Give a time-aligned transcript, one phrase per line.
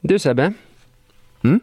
[0.00, 0.52] Du Sebbe.
[1.44, 1.60] Mm?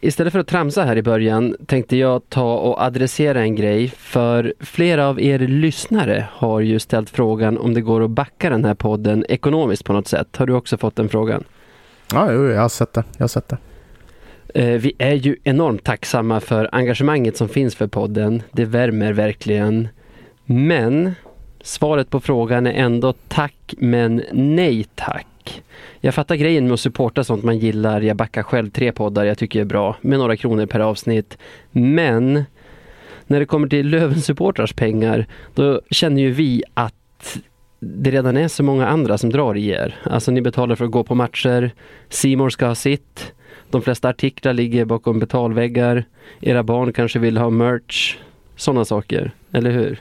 [0.00, 4.54] Istället för att tramsa här i början tänkte jag ta och adressera en grej för
[4.60, 8.74] flera av er lyssnare har ju ställt frågan om det går att backa den här
[8.74, 10.36] podden ekonomiskt på något sätt.
[10.36, 11.44] Har du också fått den frågan?
[12.12, 13.04] Ja, jag har sett det.
[13.16, 13.58] Jag har sett det.
[14.54, 18.42] Eh, vi är ju enormt tacksamma för engagemanget som finns för podden.
[18.52, 19.88] Det värmer verkligen.
[20.44, 21.14] Men
[21.62, 25.62] svaret på frågan är ändå tack men nej tack.
[26.00, 28.00] Jag fattar grejen med att supporta sånt man gillar.
[28.00, 31.38] Jag backar själv tre poddar jag tycker är bra med några kronor per avsnitt.
[31.70, 32.44] Men
[33.26, 37.38] när det kommer till Löven-supportrars pengar då känner ju vi att
[37.80, 39.96] det redan är så många andra som drar i er.
[40.02, 41.70] Alltså ni betalar för att gå på matcher.
[42.08, 43.32] Simor ska ha sitt.
[43.70, 46.04] De flesta artiklar ligger bakom betalväggar.
[46.40, 48.16] Era barn kanske vill ha merch.
[48.56, 50.00] Sådana saker, eller hur?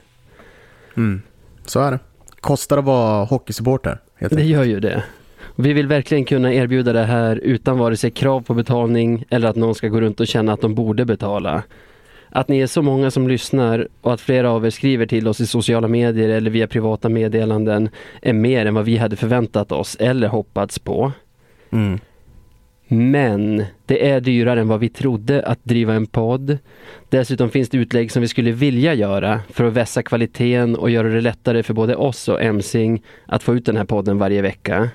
[0.97, 1.21] Mm.
[1.69, 1.99] Så är det.
[2.39, 3.99] Kostar att vara hockeysupporter.
[4.15, 5.03] helt Det gör ju det.
[5.55, 9.55] Vi vill verkligen kunna erbjuda det här utan vare sig krav på betalning eller att
[9.55, 11.63] någon ska gå runt och känna att de borde betala.
[12.29, 15.39] Att ni är så många som lyssnar och att flera av er skriver till oss
[15.39, 17.89] i sociala medier eller via privata meddelanden
[18.21, 21.11] är mer än vad vi hade förväntat oss eller hoppats på.
[21.71, 21.99] Mm.
[22.87, 26.57] Men det är dyrare än vad vi trodde att driva en podd.
[27.09, 31.07] Dessutom finns det utlägg som vi skulle vilja göra för att vässa kvaliteten och göra
[31.07, 34.89] det lättare för både oss och Emsing att få ut den här podden varje vecka.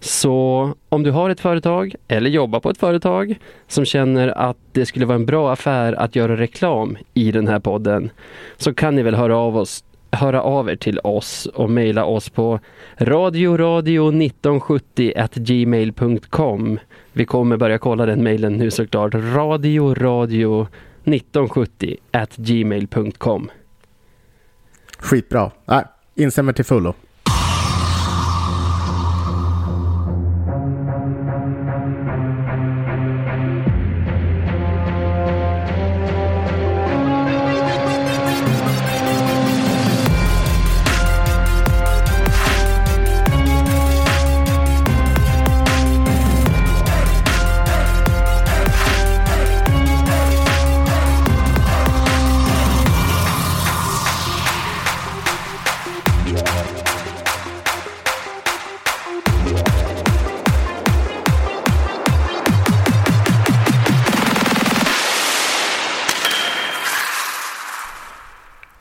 [0.00, 4.86] Så om du har ett företag eller jobbar på ett företag som känner att det
[4.86, 8.10] skulle vara en bra affär att göra reklam i den här podden
[8.56, 12.28] så kan ni väl höra av oss höra av er till oss och mejla oss
[12.28, 12.60] på
[12.96, 16.78] radioradio1970 gmail.com.
[17.18, 19.14] Vi kommer börja kolla den mejlen nu såklart.
[19.14, 21.96] radioradio1970
[22.36, 23.50] gmail.com.
[24.98, 25.50] Skitbra.
[25.64, 26.94] Nej, instämmer till fullo.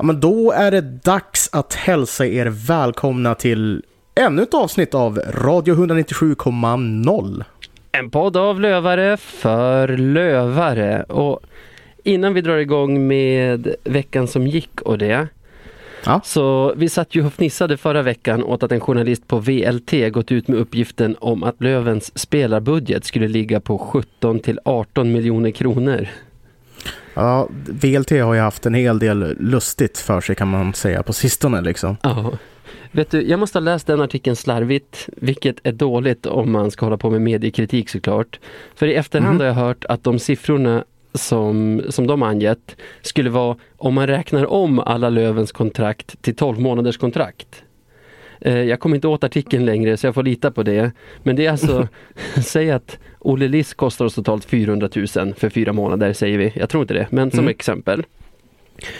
[0.07, 3.83] Men då är det dags att hälsa er välkomna till
[4.15, 7.43] ännu ett avsnitt av Radio 197,0.
[7.91, 11.03] En podd av lövare för lövare.
[11.03, 11.39] Och
[12.03, 15.27] innan vi drar igång med veckan som gick och det.
[16.05, 16.21] Ja.
[16.23, 20.31] Så vi satt ju och fnissade förra veckan åt att en journalist på VLT gått
[20.31, 26.07] ut med uppgiften om att Lövens spelarbudget skulle ligga på 17 till 18 miljoner kronor.
[27.17, 31.13] Ja, VLT har ju haft en hel del lustigt för sig kan man säga på
[31.13, 31.97] sistone liksom.
[32.03, 32.31] Ja.
[32.91, 36.85] Vet du, jag måste ha läst den artikeln slarvigt, vilket är dåligt om man ska
[36.85, 38.39] hålla på med mediekritik såklart.
[38.75, 39.39] För i efterhand Mhm.
[39.39, 40.83] har jag hört att de siffrorna
[41.13, 46.59] som, som de angett skulle vara om man räknar om alla Lövens kontrakt till 12
[46.59, 47.63] månaders kontrakt.
[48.47, 50.91] Eh, Jag kommer inte åt artikeln längre så jag får lita på det.
[51.23, 51.87] Men det är alltså,
[52.45, 56.53] säg att Olle Liss kostar oss totalt 400 000 för fyra månader säger vi.
[56.55, 57.49] Jag tror inte det, men som Mm.
[57.49, 58.03] exempel.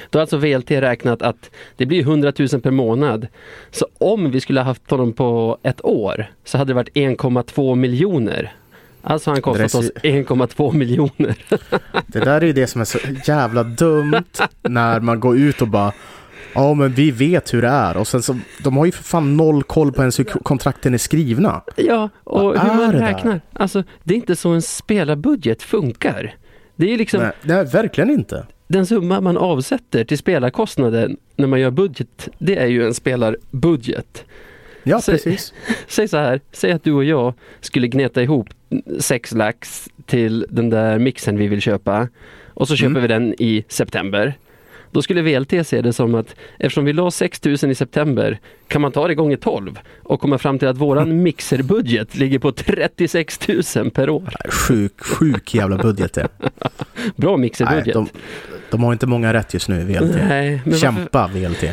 [0.10, 3.28] Då har alltså VLT räknat att det blir 100 000 per månad.
[3.72, 7.76] Så om vi skulle ha haft honom på ett år så hade det varit 1,2
[7.76, 8.54] miljoner.
[9.02, 11.36] Alltså han kostat oss så- 1,2 miljoner.
[12.08, 14.24] Det där är ju det som är så jävla dumt
[14.62, 15.92] när man går ut och bara
[16.58, 19.38] Ja men vi vet hur det är och sen så de har ju för fan
[19.38, 21.62] noll koll på ens hur kontrakten är skrivna.
[21.76, 23.08] Ja, och Vad hur man det där?
[23.14, 23.42] räknar.
[23.54, 26.36] Alltså, det är inte så en spelarbudget funkar.
[26.76, 28.46] Det är liksom Nej, nej, verkligen inte.
[28.68, 32.30] den summa man avsätter till spelarkostnaden när man gör budget.
[32.40, 34.26] Det är ju en spelarbudget.
[34.84, 35.54] Ja, Så- precis.
[35.88, 38.48] Säg så här, säg att du och jag skulle gneta ihop
[39.00, 42.08] sex lax till den där mixen vi vill köpa
[42.48, 43.02] och så köper Mm.
[43.02, 44.34] vi den i september.
[44.92, 48.82] Då skulle VLT se det som att eftersom vi la 6 000 i september kan
[48.82, 53.40] man ta det gånger 12 och komma fram till att våran mixerbudget ligger på 36
[53.76, 54.34] 000 per år.
[54.50, 56.28] Sjuk, sjuk jävla budget det.
[57.16, 57.94] Bra Nej, mixerbudget.
[57.94, 58.08] de,
[58.72, 60.16] de har inte många rätt just nu, VLT.
[60.28, 61.64] Nej, varför, Kämpa VLT.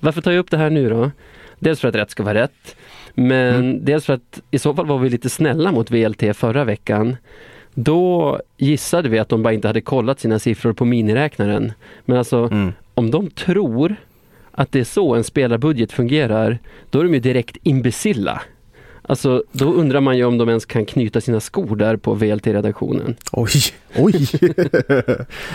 [0.00, 1.10] varför tar jag upp det här nu då?
[1.58, 2.76] Dels för att rätt ska vara rätt.
[3.14, 3.84] Men Mm.
[3.84, 7.16] dels för att i så fall var vi lite snälla mot VLT förra veckan.
[7.82, 11.72] Då gissade vi att de bara inte hade kollat sina siffror på miniräknaren.
[12.04, 12.72] Men alltså Mm.
[12.94, 13.96] om de tror
[14.52, 16.58] att det är så en spelarbudget fungerar,
[16.90, 18.42] då är de ju direkt imbecilla.
[19.02, 23.16] Alltså, då undrar man ju om de ens kan knyta sina skor där på VLT-redaktionen.
[23.32, 23.50] Oj,
[23.96, 24.26] oj.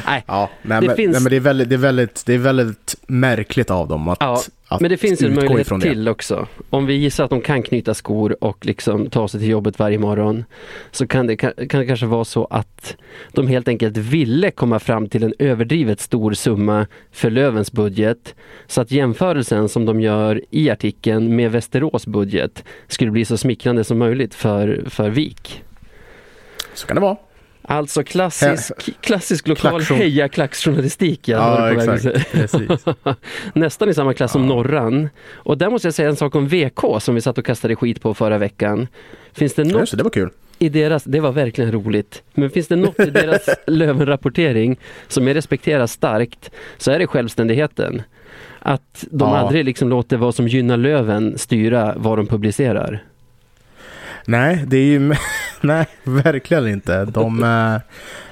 [0.06, 2.34] Nej, ja, nej, det men, finns- nej, men det är, väldigt, det, är väldigt, det
[2.34, 6.48] är väldigt märkligt av dem att, Ja, att Men det finns en möjlighet till också.
[6.70, 9.98] Om vi gissar att de kan knyta skor och liksom ta sig till jobbet varje
[9.98, 10.46] morgon
[10.92, 12.96] så kan det, kan, kan det kanske vara så att
[13.32, 18.36] de helt enkelt ville komma fram till en överdrivet stor summa för Lövens budget
[18.68, 23.84] så att jämförelsen som de gör i artikeln med Västerås budget skulle bli så smickrande
[23.84, 25.64] som möjligt för, för VIK.
[26.74, 27.18] Så kan det vara.
[27.66, 31.28] Alltså klassisk, klassisk lokal heja-klacksjournalistik.
[31.28, 32.06] Ja, att exakt.
[33.54, 34.48] Nästan i samma klass som Ja.
[34.48, 35.10] Norran.
[35.34, 38.02] Och där måste jag säga en sak om VK som vi satt och kastade skit
[38.02, 38.88] på förra veckan.
[39.34, 40.30] Finns det Ja, något just det var kul.
[40.60, 44.78] i deras, det var verkligen roligt, men finns det något i deras Lövenrapportering
[45.08, 48.02] som jag respekterar starkt så är det självständigheten.
[48.60, 49.38] Att de Ja.
[49.38, 53.04] aldrig liksom låter vad som gynnar Löven styra vad de publicerar.
[54.26, 55.14] Nej, det är ju...
[55.68, 57.06] Nej, verkligen inte.
[57.06, 57.44] De...
[57.44, 57.82] eh,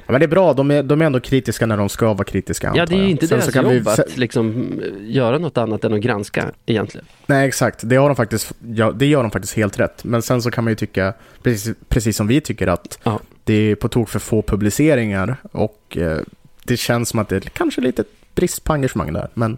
[0.05, 2.23] Ja, men det är bra, de är, de är ändå kritiska när de ska vara
[2.23, 2.71] kritiska.
[2.75, 5.83] Ja, det är ju inte Sen deras kan vi- jobb att liksom göra något annat
[5.83, 7.05] än att granska egentligen.
[7.25, 7.79] Nej, exakt.
[7.83, 10.03] Det, har de faktiskt, ja, det gör de faktiskt helt rätt.
[10.03, 11.13] Men sen så kan man ju tycka,
[11.43, 13.19] precis, precis som vi tycker, att Ja.
[13.43, 16.17] det är på tok för få publiceringar och eh,
[16.63, 18.03] det känns som att det är kanske lite
[18.35, 19.27] brist på engagemang där.
[19.33, 19.57] Men,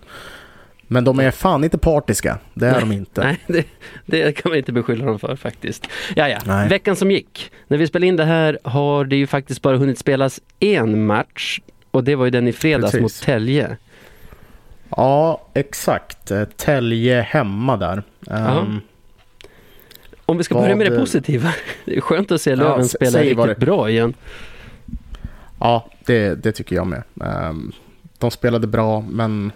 [0.93, 2.37] men de är fan inte partiska.
[2.53, 3.21] Det är de inte.
[3.23, 3.65] Nej, det,
[4.05, 5.87] det kan man inte beskylla dem för faktiskt.
[6.15, 6.37] Ja, ja.
[6.45, 6.69] Nej.
[6.69, 7.51] Veckan som gick.
[7.67, 11.59] När vi spelade in det här har det ju faktiskt bara hunnit spelas en match
[11.91, 13.01] och det var ju den i fredags Precis.
[13.01, 13.77] mot Tälje.
[14.89, 16.31] Ja, exakt.
[16.31, 18.03] Eh, Tälje hemma där.
[18.19, 18.35] Ja.
[18.61, 18.79] Ehm,
[20.25, 21.53] Om vi ska börja med det positiva.
[21.85, 24.13] Det är skönt att se Ja, Löven s- spela riktigt bra igen.
[25.59, 27.03] Ja, det, det tycker jag med.
[27.25, 27.71] Ehm,
[28.17, 29.51] de spelade bra, men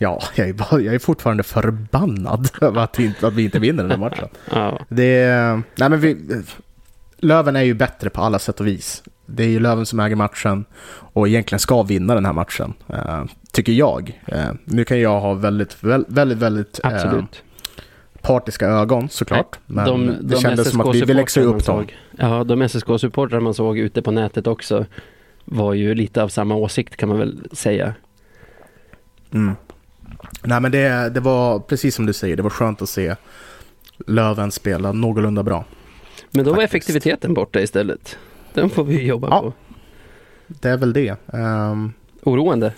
[0.00, 3.82] ja, jag är, bara, jag är fortfarande förbannad över att, inte, att vi inte vinner
[3.82, 4.28] den här matchen.
[4.50, 5.26] Ja, Det,
[5.76, 6.16] nej men vi,
[7.18, 9.02] Löven är ju bättre på alla sätt och vis.
[9.26, 13.24] Det är ju Löven som äger matchen och egentligen ska vinna den här matchen, eh,
[13.52, 14.20] tycker jag.
[14.26, 17.42] Eh, nu kan jag ha väldigt, väldigt, väldigt, eh, absolut.
[18.22, 19.58] partiska ögon såklart.
[19.66, 21.86] Men de, det kändes som att vi, vi läxade upp dem.
[22.18, 24.86] Ja, de SSK-supportrar man såg ute på nätet också
[25.44, 27.94] var ju lite av samma åsikt kan man väl säga.
[29.32, 29.54] Mm.
[30.42, 33.16] Nej men det, det var precis som du säger, det var skönt att se
[34.06, 35.64] Löven spela någorlunda bra.
[36.30, 36.74] Men då var Faktiskt.
[36.74, 38.18] effektiviteten borta istället.
[38.54, 39.40] Den får vi jobba Ja.
[39.42, 39.52] på.
[40.46, 41.16] Det är väl det.
[41.32, 41.92] Ehm,
[42.22, 42.72] Oroande.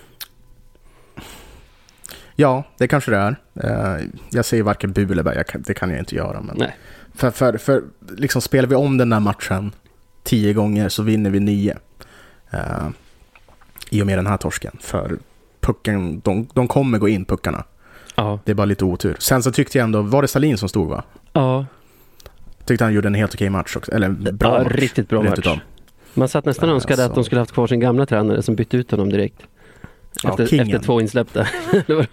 [2.35, 3.35] ja, det kanske det är.
[3.53, 6.41] Eh, jag säger varken bu eller bä, det kan jag inte göra.
[6.41, 6.77] Men Nej.
[7.15, 7.83] För, för, för
[8.17, 9.71] liksom spelar vi om den där matchen
[10.23, 11.77] tio gånger så vinner vi nio.
[12.51, 12.87] Eh,
[13.89, 14.77] I och med den här torsken.
[14.81, 15.17] För
[15.63, 17.63] pucken, de, de kommer gå in puckarna.
[18.15, 18.39] Ja.
[18.45, 19.15] Det är bara lite otur.
[19.19, 21.03] Sen så tyckte jag ändå, var det Salin som stod va?
[21.33, 21.65] Ja,
[22.65, 23.91] Tyckte han gjorde en helt okej match också.
[23.91, 24.73] Eller bra ja match.
[24.73, 25.39] riktigt bra match.
[25.39, 25.59] utav.
[26.13, 27.15] Man satt nästan och Ja, önskade att så.
[27.15, 29.43] de skulle haft kvar sin gamla tränare som bytte ut honom direkt.
[30.23, 30.67] Ja, Efter, kingen.
[30.67, 31.47] efter två insläppta.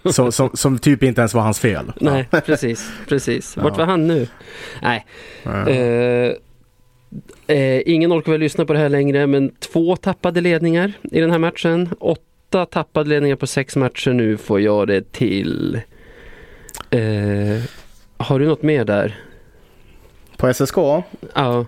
[0.11, 1.91] Som, som, som typ inte ens var hans fel.
[2.01, 2.91] Nej, precis.
[3.07, 3.57] precis.
[3.57, 3.77] Vart Ja.
[3.77, 4.27] var han nu?
[4.81, 5.05] Nej.
[5.43, 5.69] Ja.
[5.69, 6.33] Eh,
[7.47, 11.31] eh, ingen orkar väl lyssna på det här längre, men två tappade ledningar i den
[11.31, 11.89] här matchen.
[12.51, 15.81] Åtta tappade ledningar på sex matcher nu får jag det till.
[16.89, 17.61] Eh,
[18.17, 19.19] har du något mer där?
[20.37, 20.77] På SSK?
[21.33, 21.65] Ja.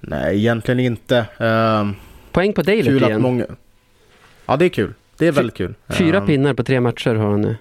[0.00, 1.26] Nej, egentligen inte.
[1.38, 1.94] Ehm,
[2.32, 3.22] Poäng på Dalert att igen.
[3.22, 3.46] många...
[4.46, 4.94] Ja, det är kul.
[5.16, 5.74] Det är Fy- väldigt kul.
[5.88, 7.56] Fyra Ehm, pinnar på tre matcher har han nu.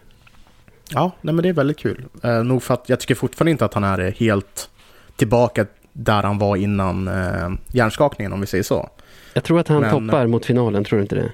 [0.93, 2.05] Ja, nej, men det är väldigt kul.
[2.25, 4.69] Uh, nog för att jag tycker fortfarande inte att han är helt
[5.15, 8.89] tillbaka där han var innan uh, hjärnskakningen om vi säger så.
[9.33, 11.31] Jag tror att han Men- toppar mot finalen, tror du inte det?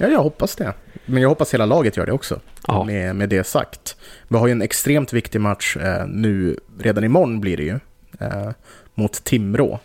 [0.00, 0.74] Ja, jag hoppas det.
[1.06, 2.40] Men jag hoppas hela laget gör det också.
[2.66, 2.84] Ja.
[2.84, 3.96] Med, med det sagt.
[4.28, 7.78] Vi har ju en extremt viktig match eh, nu, redan imorgon blir det ju,
[8.20, 8.50] eh,
[8.94, 9.78] mot Timrå.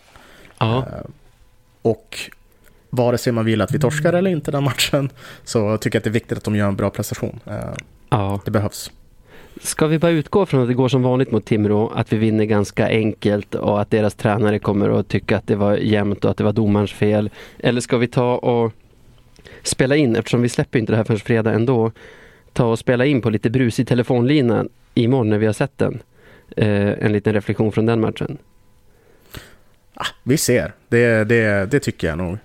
[0.58, 1.10] Ja, Eh,
[1.82, 2.18] och
[2.90, 5.10] vare sig man vill att vi torskar eller inte den matchen
[5.44, 7.40] så tycker jag att det är viktigt att de gör en bra prestation.
[7.46, 7.54] Eh,
[8.10, 8.40] ja.
[8.44, 8.90] det behövs.
[9.60, 12.44] Ska vi bara utgå från att det går som vanligt mot Timrå, att vi vinner
[12.44, 16.36] ganska enkelt och att deras tränare kommer att tycka att det var jämnt och att
[16.36, 17.30] det var domarens fel?
[17.58, 18.72] Eller ska vi ta och
[19.68, 21.92] spela in, eftersom vi släpper inte det här förrän fredag ändå,
[22.52, 26.02] ta och spela in på lite brusig telefonlina imorgon när vi har sett den?
[26.56, 28.38] Eh, en liten reflektion från den matchen.
[29.94, 32.38] Ah, vi ser, det, det, det tycker jag nog.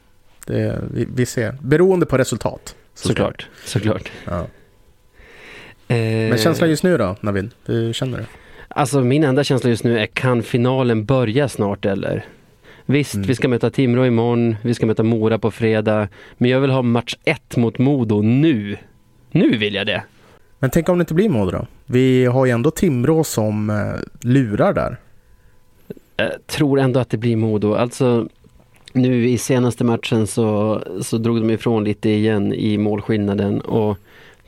[0.46, 2.76] Det, vi, vi ser, beroende på resultat.
[2.94, 4.12] så Såklart, såklart.
[4.26, 4.40] Ja.
[5.88, 7.52] Eh, Men känslan just nu då, Navid?
[7.66, 8.24] Hur känner du?
[8.68, 12.26] Alltså min enda känsla just nu är kan finalen börja snart eller?
[12.91, 13.27] Visst, Mm.
[13.27, 16.08] vi ska möta Timrå imorgon, vi ska möta Mora på fredag.
[16.38, 18.77] Men jag vill ha match ett mot Modo nu.
[19.31, 20.03] Nu vill jag det.
[20.60, 21.67] Men tänk om det inte blir Modo då?
[21.86, 23.75] Vi har ju ändå Timrå som eh,
[24.29, 24.98] lurar där.
[26.17, 27.74] Jag tror ändå att det blir Modo.
[27.74, 28.27] Alltså
[28.93, 33.98] nu i senaste matchen så, så drog de ifrån lite igen i målskillnaden och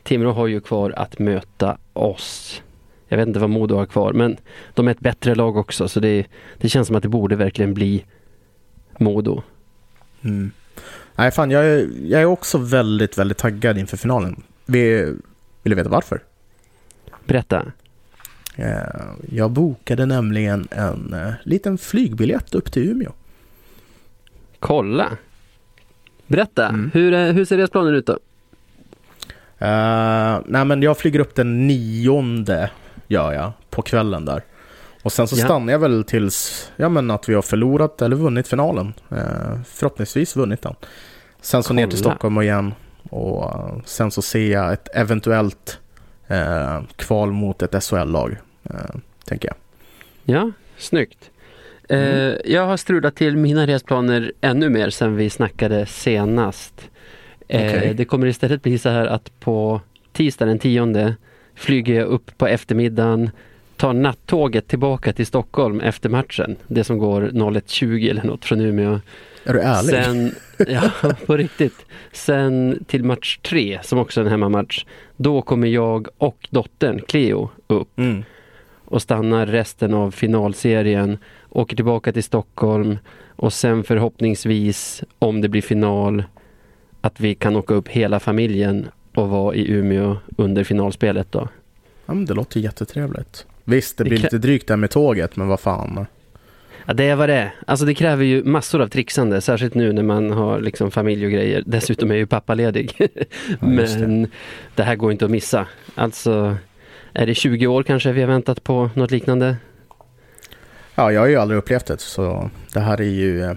[0.02, 2.62] Timrå har ju kvar att möta oss.
[3.08, 4.36] Jag vet inte vad Modo har kvar men
[4.74, 6.26] de är ett bättre lag också så det,
[6.58, 8.04] det känns som att det borde verkligen bli
[8.98, 9.42] Modo.
[10.22, 10.50] Mm.
[11.16, 14.42] Nej, fan, jag är, jag är också väldigt, väldigt taggad inför finalen.
[14.66, 15.04] Vi,
[15.62, 16.22] vill du veta varför?
[17.24, 17.72] Berätta.
[18.56, 18.78] Eh,
[19.30, 23.12] jag bokade nämligen en eh, liten flygbiljett upp till Umeå.
[24.58, 25.08] Kolla!
[26.26, 26.90] Berätta, mm.
[26.94, 28.18] hur, hur ser resplanen ut då?
[29.62, 32.70] Uh, nej men jag flyger upp den nionde,
[33.06, 34.42] gör jag, på kvällen där.
[35.02, 35.44] Och sen så ja.
[35.44, 38.92] stannar jag väl tills ja, men att vi har förlorat eller vunnit finalen.
[39.12, 40.74] Uh, förhoppningsvis vunnit den.
[41.40, 41.80] Sen så Kolla.
[41.80, 42.74] ner till Stockholm igen.
[43.10, 45.78] Och uh, sen så ser jag ett eventuellt
[46.30, 48.36] uh, kval mot ett SHL-lag.
[49.24, 49.56] tänker jag.
[50.24, 51.30] Ja, snyggt.
[51.88, 52.38] Mm.
[52.44, 56.90] Jag har strulat till mina resplaner ännu mer sen vi snackade senast.
[57.44, 57.92] Okay.
[57.92, 59.80] Det kommer istället bli så här att på
[60.12, 61.16] tisdag den tionde
[61.54, 63.30] flyger jag upp på eftermiddagen
[63.82, 66.56] tar nattåget tillbaka till Stockholm efter matchen.
[66.66, 69.00] Det som går 01.20 eller något från Umeå.
[69.44, 70.04] Är du ärlig?
[70.04, 70.34] Sen,
[70.68, 70.90] ja,
[71.26, 71.86] på riktigt.
[72.12, 74.84] Sen till match tre, som också är en hemmamatch.
[75.16, 77.98] Då kommer jag och dottern Cleo upp.
[77.98, 78.24] Mm.
[78.84, 81.18] Och stannar resten av finalserien.
[81.48, 82.98] Åker tillbaka till Stockholm.
[83.36, 86.24] Och sen förhoppningsvis, om det blir final,
[87.00, 91.48] att vi kan åka upp hela familjen och vara i Umeå under finalspelet då.
[92.06, 93.46] Ja, men det låter jättetrevligt.
[93.64, 96.06] Visst, det blir det lite drygt där med tåget, men vad fan.
[96.86, 97.54] Ja, det är vad det är.
[97.66, 101.32] Alltså det kräver ju massor av trixande, särskilt nu när man har liksom familj och
[101.32, 101.62] grejer.
[101.66, 102.96] Dessutom är ju pappa ledig.
[103.48, 104.28] Ja, men det.
[104.74, 105.66] det här går inte att missa.
[105.94, 106.56] Alltså,
[107.12, 109.56] är det 20 år kanske vi har väntat på något liknande?
[110.94, 113.42] Ja, jag har ju aldrig upplevt det, så det här är ju...
[113.42, 113.52] Eh,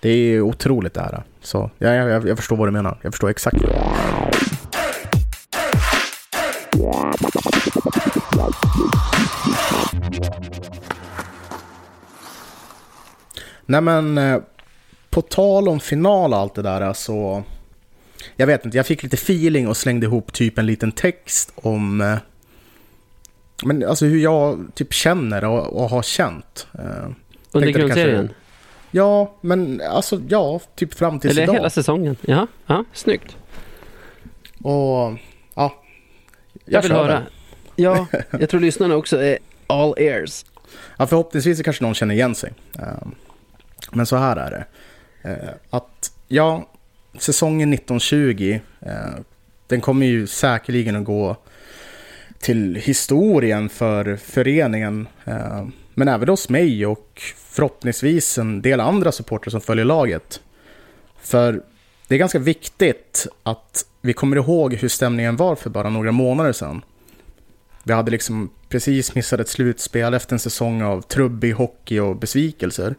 [0.00, 1.22] det är ju otroligt det här.
[1.40, 2.98] Så ja, jag, jag förstår vad du menar.
[3.02, 3.56] Jag förstår exakt
[13.70, 14.40] Nej men, eh,
[15.10, 17.42] på tal om final och allt det där så...
[18.36, 22.00] Jag vet inte, jag fick lite feeling och slängde ihop typ en liten text om...
[22.00, 22.18] Eh,
[23.64, 26.66] men alltså hur jag typ känner och, och har känt.
[26.74, 27.10] Eh,
[27.52, 28.30] Under grundserien?
[28.90, 31.42] Ja, men alltså ja, typ fram till idag.
[31.42, 32.16] Eller hela säsongen?
[32.20, 33.36] Ja, ja, snyggt.
[34.62, 35.18] Och ja,
[35.54, 35.72] jag,
[36.64, 37.12] jag vill höra.
[37.12, 37.26] Det.
[37.76, 38.06] Ja,
[38.40, 40.44] jag tror lyssnarna också är all ears.
[40.96, 42.52] Ja, förhoppningsvis kanske någon känner igen sig.
[43.92, 44.64] Men så här är det.
[45.30, 46.68] Eh, att ja,
[47.18, 48.92] säsongen 1920, eh,
[49.66, 51.36] den kommer ju säkerligen att gå
[52.38, 55.08] till historien för föreningen.
[55.24, 60.40] Eh, men även hos mig och förhoppningsvis en del andra supportrar som följer laget.
[61.20, 61.62] För
[62.08, 66.52] det är ganska viktigt att vi kommer ihåg hur stämningen var för bara några månader
[66.52, 66.82] sedan.
[67.82, 72.94] Vi hade liksom precis missat ett slutspel efter en säsong av trubbig hockey och besvikelser.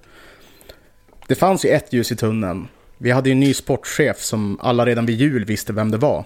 [1.29, 2.67] Det fanns ju ett ljus i tunneln.
[2.97, 6.25] Vi hade ju en ny sportchef som alla redan vid jul visste vem det var.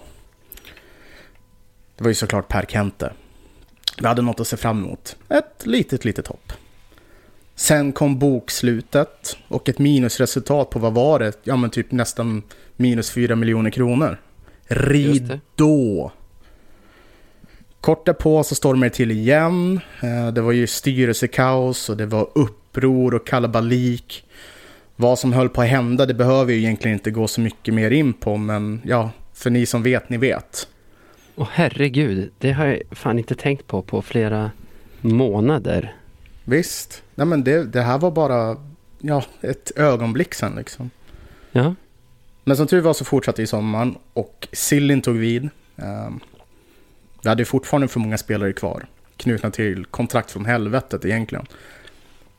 [1.96, 3.12] Det var ju såklart Per Kente.
[3.98, 5.16] Vi hade något att se fram emot.
[5.28, 6.52] Ett litet, litet hopp.
[7.54, 11.32] Sen kom bokslutet och ett minusresultat på vad var det?
[11.42, 12.42] Ja men typ nästan
[12.76, 14.20] minus 4 miljoner kronor.
[14.66, 16.12] Ridå!
[17.80, 19.80] Kort därpå så stormade det till igen.
[20.02, 24.24] Eh, det var ju styrelsekaos och det var uppror och kalabalik.
[24.96, 27.90] Vad som höll på att hända, det behöver ju egentligen inte gå så mycket mer
[27.90, 30.68] in på, men ja, för ni som vet, ni vet.
[31.36, 34.50] Åh herregud, det har jag fan inte tänkt på på flera
[35.00, 35.96] månader.
[36.44, 38.56] Visst, nej men det, det här var bara
[38.98, 40.90] ja, ett ögonblick sen liksom.
[41.52, 41.74] Ja.
[42.44, 45.48] Men som tur var så fortsatte ju sommaren och Sillin tog vid.
[45.76, 46.20] Um,
[47.22, 48.86] vi hade fortfarande för många spelare kvar,
[49.16, 51.46] knutna till kontrakt från helvetet egentligen.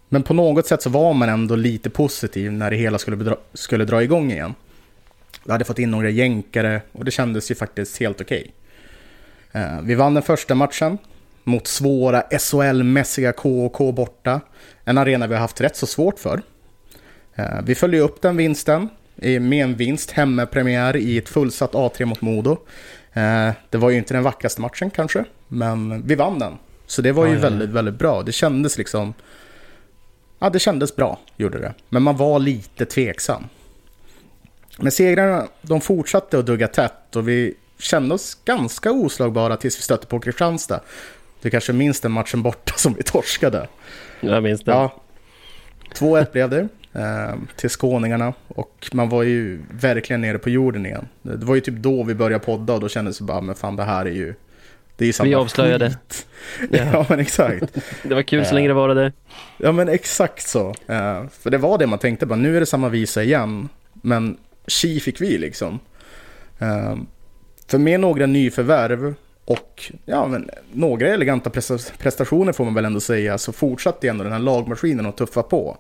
[0.09, 3.35] Men på något sätt så var man ändå lite positiv när det hela skulle, bedra,
[3.53, 4.53] skulle dra igång igen.
[5.43, 8.53] Vi hade fått in några jänkare och det kändes ju faktiskt helt okej.
[9.49, 9.61] Okay.
[9.61, 10.97] Eh, vi vann den första matchen
[11.43, 14.41] mot svåra SHL-mässiga KK borta.
[14.83, 16.41] En arena vi har haft rätt så svårt för.
[17.35, 22.21] Eh, vi följde upp den vinsten med en vinst, hemmapremiär i ett fullsatt A3 mot
[22.21, 22.57] Modo.
[23.13, 26.53] Eh, det var ju inte den vackraste matchen kanske, men vi vann den.
[26.85, 27.41] Så det var ju ja, ja.
[27.41, 28.23] väldigt, väldigt bra.
[28.23, 29.13] Det kändes liksom
[30.45, 31.73] Ja, det kändes bra, gjorde det.
[31.89, 33.43] Men man var lite tveksam.
[34.77, 39.81] Men segrarna, de fortsatte att dugga tätt och vi kände oss ganska oslagbara tills vi
[39.81, 40.79] stötte på Kristianstad.
[41.41, 43.67] Du kanske minns den matchen borta som vi torskade?
[44.19, 44.71] Jag minns det.
[44.71, 44.95] Ja.
[45.93, 51.07] 2-1 blev det eh, till skåningarna och man var ju verkligen nere på jorden igen.
[51.21, 53.75] Det var ju typ då vi började podda och då kändes det bara, men fan
[53.75, 54.33] det här är ju...
[54.97, 55.89] Det är samma Vi avslöjade.
[55.89, 56.27] skit.
[56.71, 57.05] Ja.
[57.09, 57.63] men exakt.
[58.03, 59.11] Det var kul så länge det varade.
[59.57, 60.73] Ja men exakt så.
[61.31, 63.69] För det var det man tänkte, bara nu är det samma visa igen.
[63.93, 64.37] Men
[64.67, 65.79] chi fick vi liksom.
[67.67, 69.13] För med några nyförvärv
[69.45, 74.23] och ja, men några eleganta presta- prestationer får man väl ändå säga så fortsatte ändå
[74.23, 75.77] den här lagmaskinen att tuffa på.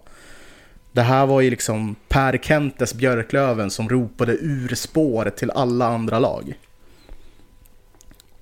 [0.91, 6.19] Det här var ju liksom Per Kentes Björklöven som ropade ur spåret till alla andra
[6.19, 6.53] lag.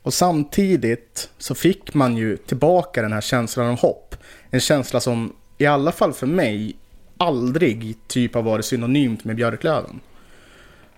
[0.04, 4.16] Och samtidigt så fick man ju tillbaka den här känslan av hopp.
[4.50, 6.76] En känsla som i alla fall för mig
[7.18, 10.00] aldrig typ har varit synonymt med Björklöven.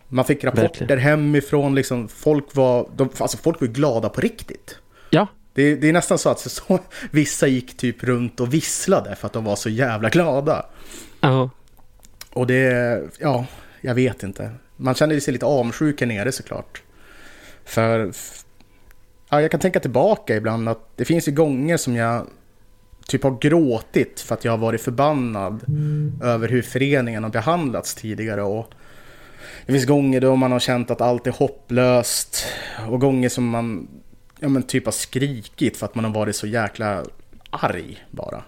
[0.07, 0.99] Man fick rapporter Verkligen.
[0.99, 4.77] hemifrån, liksom, folk var, de, alltså folk var glada på riktigt.
[5.09, 6.79] Ja, Det, det är nästan så att så,
[7.11, 10.65] vissa gick typ runt och visslade för att de var så jävla glada.
[11.21, 11.49] ja.
[12.33, 13.45] Och det, ja,
[13.81, 14.51] jag vet inte.
[14.77, 16.81] Man känner sig lite avundsjuk här nere såklart.
[17.65, 18.11] För,
[19.29, 22.27] ja, jag kan tänka tillbaka ibland att det finns ju gånger som jag
[23.07, 25.63] typ har gråtit för att jag har varit förbannad
[26.23, 28.43] över hur föreningen har behandlats tidigare.
[28.43, 28.73] Och
[29.65, 32.45] det finns gånger då man har känt att allt är hopplöst
[32.89, 33.87] och gånger som man
[34.39, 37.03] ja, men typ har skrikit för att man har varit så jäkla
[37.49, 38.43] arg bara.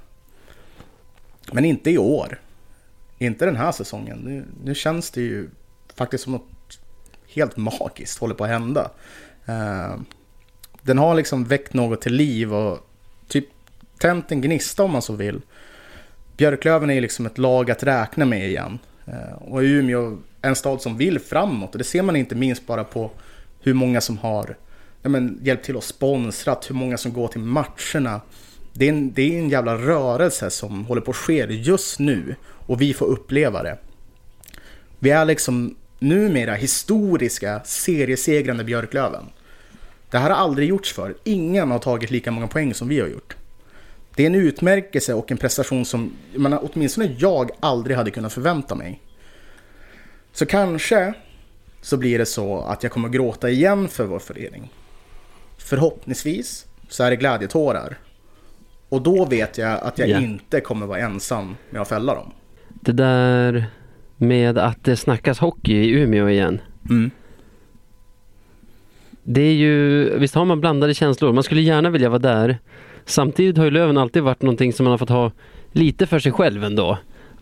[1.52, 2.42] Men inte i år.
[3.18, 4.18] Inte den här säsongen.
[4.18, 5.50] Nu, nu känns det ju
[5.96, 6.80] faktiskt som något
[7.28, 8.92] helt magiskt håller på att hända.
[9.46, 9.96] Eh,
[10.88, 12.90] den har liksom väckt något till liv och
[13.28, 13.46] typ
[14.00, 15.42] tänt en gnista om man så vill.
[16.38, 18.80] Björklöven är ju liksom ett lag att räkna med igen.
[19.06, 22.68] Eh, och Umeå är en stad som vill framåt och det ser man inte minst
[22.68, 23.12] bara på
[23.62, 24.58] hur många som har
[25.02, 28.22] ja, men, hjälpt till och sponsrat, hur många som går till matcherna.
[28.74, 32.36] Det är, en, det är en jävla rörelse som håller på att ske just nu
[32.44, 33.78] och vi får uppleva det.
[35.00, 39.26] Vi är liksom numera historiska seriesegrande Björklöven.
[40.10, 41.16] Det här har aldrig gjorts för.
[41.24, 43.36] Ingen har tagit lika många poäng som vi har gjort.
[44.16, 48.34] Det är en utmärkelse och en prestation som jag menar, åtminstone jag aldrig hade kunnat
[48.34, 49.02] förvänta mig.
[50.34, 51.14] Så kanske
[51.82, 54.70] så blir det så att jag kommer gråta igen för vår förening.
[55.58, 57.98] Förhoppningsvis så är det glädjetårar.
[58.90, 60.20] Och då vet jag att jag Ja.
[60.20, 62.32] inte kommer vara ensam med att fälla dem.
[62.70, 63.66] Det där
[64.18, 66.62] med att det snackas hockey i Umeå igen.
[66.90, 67.12] Mm.
[69.30, 71.34] Det är ju, visst har man blandade känslor.
[71.34, 72.58] Man skulle gärna vilja vara där.
[73.06, 75.32] Samtidigt har ju Löven alltid varit någonting som man har fått ha
[75.72, 76.98] lite för sig själv ändå.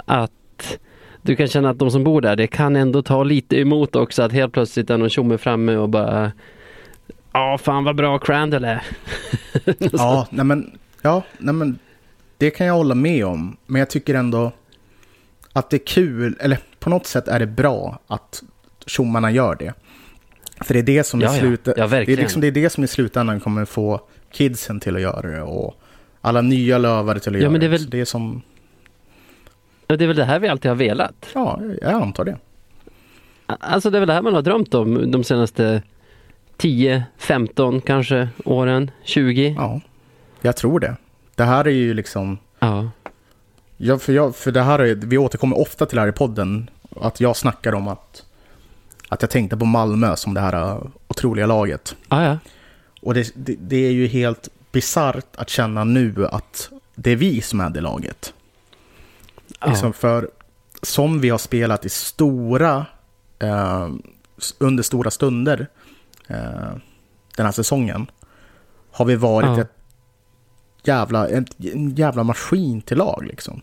[0.06, 0.78] Att
[1.21, 4.24] du kan känna att de som bor där, det kan ändå ta lite emot också
[4.24, 6.32] att helt plötsligt är någon tjomme framme och bara
[7.34, 8.84] Ja, fan vad bra Crandall är.
[9.91, 11.80] Ja, nej men, ja, nej men
[12.38, 13.58] det kan jag hålla med om.
[13.65, 14.52] Men jag tycker ändå
[15.54, 18.43] att det är kul, eller på något sätt är det bra att
[18.86, 19.74] tjommarna gör det.
[20.62, 21.39] För det är det som Ja, i ja.
[21.39, 24.96] slutet, Ja, det, är liksom, det är det som i slutändan kommer få kidsen till
[24.96, 25.76] att göra det och
[26.22, 28.41] alla nya lövare till att Ja, göra men det är väl- det är som,
[29.88, 31.26] det är väl det här vi alltid har velat.
[31.34, 32.38] ja, jag antar det.
[33.46, 35.82] Alltså det är väl det här man har drömt om de senaste
[36.58, 39.56] 10, 15 kanske åren, 20.
[39.58, 39.82] Ja,
[40.41, 40.96] jag tror det.
[41.36, 42.89] Det här är ju liksom, Ja.
[43.78, 46.70] ja, för, jag, för det här är, vi återkommer ofta till det här i podden,
[47.02, 48.25] att jag snackar om att,
[49.10, 51.96] att jag tänkte på Malmö som det här äh, otroliga laget.
[52.08, 52.38] Ah, ja.
[53.02, 57.41] Och det, det, det är ju helt bisarrt att känna nu att det är vi
[57.41, 58.34] som är det laget.
[59.60, 59.68] ja.
[59.68, 60.30] Liksom för
[60.82, 62.86] som vi har spelat i stora,
[63.39, 63.89] eh,
[64.60, 65.68] under stora stunder
[66.28, 66.76] eh,
[67.38, 68.08] den här säsongen,
[68.91, 69.62] har vi varit Ja.
[69.62, 69.72] ett
[70.84, 73.62] jävla, en, en jävla maskin till lag liksom.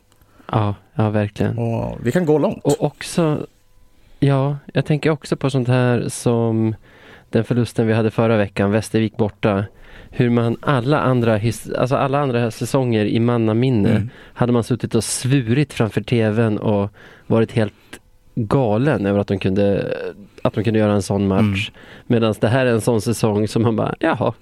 [0.53, 1.59] ja, ja verkligen.
[1.59, 2.65] Och vi kan gå långt.
[2.65, 3.47] Och också,
[4.23, 6.75] ja, jag tänker också på sånt här som
[7.31, 9.65] den förlusten vi hade förra veckan, Västervik borta.
[10.11, 11.41] Hur man alla andra,
[11.79, 14.11] alltså alla andra säsonger i mannaminne Mm.
[14.35, 16.91] hade man suttit och svurit framför tvn och
[17.27, 17.75] varit helt
[18.35, 19.97] galen över att de kunde,
[20.43, 21.71] att de kunde göra en sån match.
[21.71, 21.81] Mm.
[22.07, 24.33] Medan det här är en sån säsong som man bara, jaha.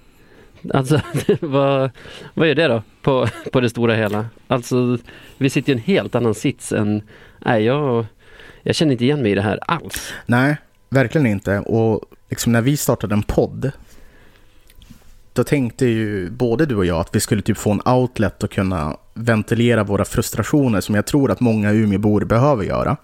[0.75, 1.01] Alltså,
[1.40, 1.90] vad,
[2.35, 4.27] vad gör det då på, på det stora hela?
[4.49, 4.99] Alltså,
[5.38, 7.03] vi sitter i en helt annan sits än,
[7.38, 8.07] nej jag,
[8.62, 10.12] jag känner inte igen mig i det här alls.
[10.27, 10.57] Nej,
[10.88, 11.59] verkligen inte.
[11.59, 13.73] Och liksom när vi startade en podd,
[15.33, 18.51] då tänkte ju både du och jag att vi skulle typ få en outlet och
[18.51, 22.96] kunna ventilera våra frustrationer som jag tror att många Umeåbor behöver göra.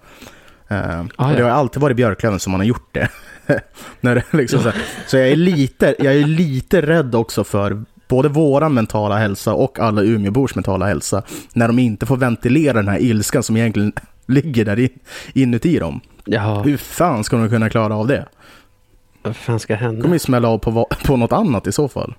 [0.67, 1.45] Eh, Ah, och det ja.
[1.45, 3.09] har alltid varit Björklöven som man har gjort det.
[4.01, 4.71] När liksom så,
[5.07, 9.79] så jag är, lite, jag är lite rädd också för både våran mentala hälsa och
[9.79, 13.93] alla Umeåbors mentala hälsa när de inte får ventilera den här ilskan som egentligen
[14.27, 14.89] ligger där in,
[15.33, 16.01] inuti dem.
[16.25, 18.25] Ja, Hur fan ska de kunna klara av det?
[19.21, 20.13] vad fan ska De kommer hända?
[20.15, 22.13] ju smälla av på, på något annat i så fall.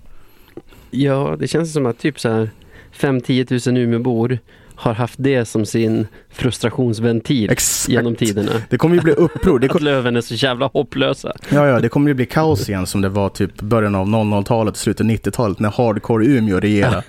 [0.91, 2.51] Ja, det känns som att typ så här
[2.99, 4.39] 5-10 000 Umeåbor
[4.81, 7.89] har haft det som sin frustrationsventil Exakt.
[7.89, 8.51] genom tiderna.
[8.71, 9.59] Det kommer ju bli uppror.
[9.59, 11.33] Det Att kom, Löven är så jävla hopplösa.
[11.51, 14.77] ja, ja, det kommer ju bli kaos igen som det var typ början av 00-talet,
[14.77, 17.03] slutet av 90-talet när Hardcore Umeå regerade.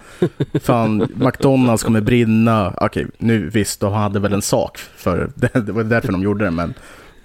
[0.62, 2.73] Fan, McDonalds kommer brinna.
[2.82, 6.45] Okej, nu visst, de hade väl en sak för det, det var därför de gjorde
[6.45, 6.73] det, men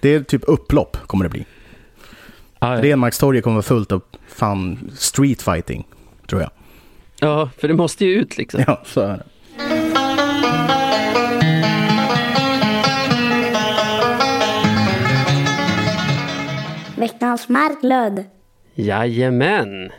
[0.00, 1.44] det är typ upplopp kommer det bli.
[2.61, 2.83] Ja.
[2.83, 5.87] Renmarkstorget kommer vara fullt av fan street fighting,
[6.28, 6.50] tror jag.
[7.20, 8.64] ja, för det måste ju ut liksom.
[8.66, 9.22] Ja, så är det.
[17.14, 18.24] Veckans Marklöd.
[18.74, 19.90] Jajamän!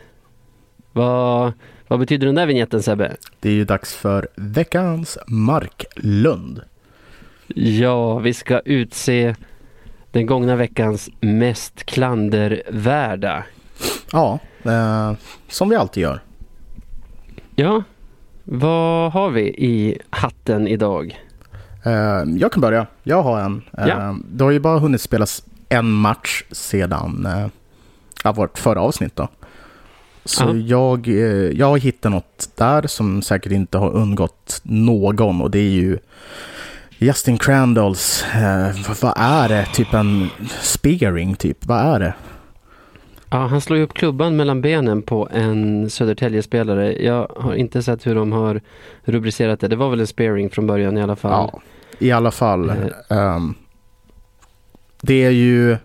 [0.92, 1.52] Vad,
[1.88, 3.16] vad betyder den där vignetten Sebbe?
[3.40, 6.60] Det är ju dags för veckans Marklund.
[7.54, 9.34] Ja, vi ska utse
[10.10, 13.44] den gångna veckans mest klandervärda.
[14.12, 15.12] Ja, eh,
[15.48, 16.20] som vi alltid gör.
[17.54, 17.82] Ja,
[18.44, 21.20] vad har vi i hatten idag?
[21.84, 21.92] Eh,
[22.36, 22.86] jag kan börja.
[23.02, 23.62] Jag har en.
[23.78, 24.16] Eh, Ja.
[24.32, 27.26] Det har ju bara hunnit spelas en match sedan
[28.24, 29.16] eh, vårt förra avsnitt.
[29.16, 29.28] Då.
[30.24, 30.54] Så Ja.
[30.54, 31.14] jag, eh,
[31.58, 35.98] jag har hittat något där som säkert inte har undgått någon och det är ju
[36.98, 39.66] Justin Crandalls, eh, vad- är det?
[39.74, 40.28] Typ en
[40.60, 41.66] spearing typ.
[41.66, 42.14] Vad är det?
[43.30, 47.02] Ja, han slår ju upp klubban mellan benen på en Södertälje-spelare.
[47.02, 48.60] Jag har inte sett hur de har
[49.04, 49.68] rubricerat det.
[49.68, 51.50] Det var väl en sparing från början i alla fall.
[51.52, 51.60] Ja,
[51.98, 52.70] i alla fall.
[52.70, 52.76] Eh.
[53.18, 53.54] ehm,
[55.02, 55.76] det är ju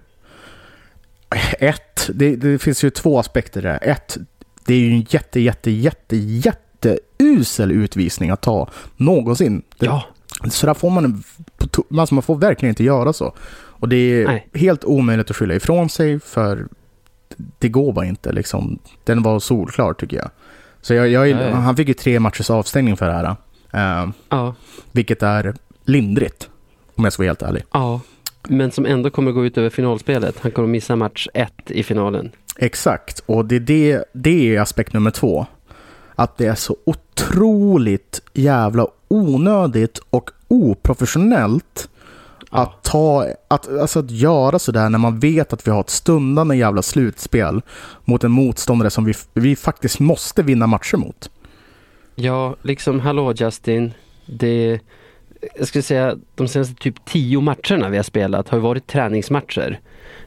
[1.60, 3.80] ett, det, det finns ju två aspekter där.
[3.82, 4.18] Ett,
[4.66, 9.62] det är ju en jätte, jätte, jätte, jätte usel utvisning att ta någonsin.
[9.78, 10.04] Det, Ja,
[10.50, 11.24] Så där får man,
[11.58, 13.34] to- alltså man får verkligen inte göra så.
[13.54, 14.48] Och det är Nej.
[14.54, 16.68] helt omöjligt att skylla ifrån sig för
[17.60, 18.80] det går bara inte liksom.
[19.04, 20.30] Den var solklar tycker jag.
[20.82, 21.56] Så jag, jag, Ja, ja.
[21.56, 23.36] han fick ju tre matchers avstängning för det här.
[24.04, 24.56] ehm, ja,
[24.92, 25.54] vilket är
[25.86, 26.50] lindrigt,
[26.96, 27.64] om jag ska vara helt ärlig.
[27.74, 28.02] ja.
[28.48, 30.36] Men som ändå kommer gå ut över finalspelet.
[30.40, 32.32] Han kommer missa match ett i finalen.
[32.58, 35.46] Exakt, och det, är det, det är aspekt nummer två.
[36.16, 41.90] Att det är så otroligt jävla onödigt och oprofessionellt
[42.50, 46.56] att ta, att, alltså att göra sådär när man vet att vi har ett stundande
[46.56, 47.62] jävla slutspel
[48.06, 51.30] mot en motståndare som vi, vi faktiskt måste vinna matcher mot.
[52.16, 53.94] Ja, liksom hallå Justin.
[54.26, 54.80] Det,
[55.56, 59.80] jag skulle säga de senaste typ tio matcherna vi har spelat har varit träningsmatcher.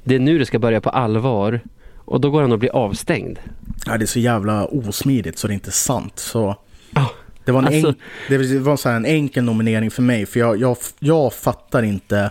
[0.05, 1.61] Det är nu det ska börja på allvar
[1.94, 3.38] och då går han att bli avstängd.
[3.87, 6.18] Ja, det är så jävla osmidigt så det är inte sant.
[6.18, 6.57] Så
[6.90, 7.11] Ja,
[7.44, 7.98] det var en, alltså- enk,
[8.29, 12.31] det var så en enkel nominering för mig, för jag, jag, jag fattar inte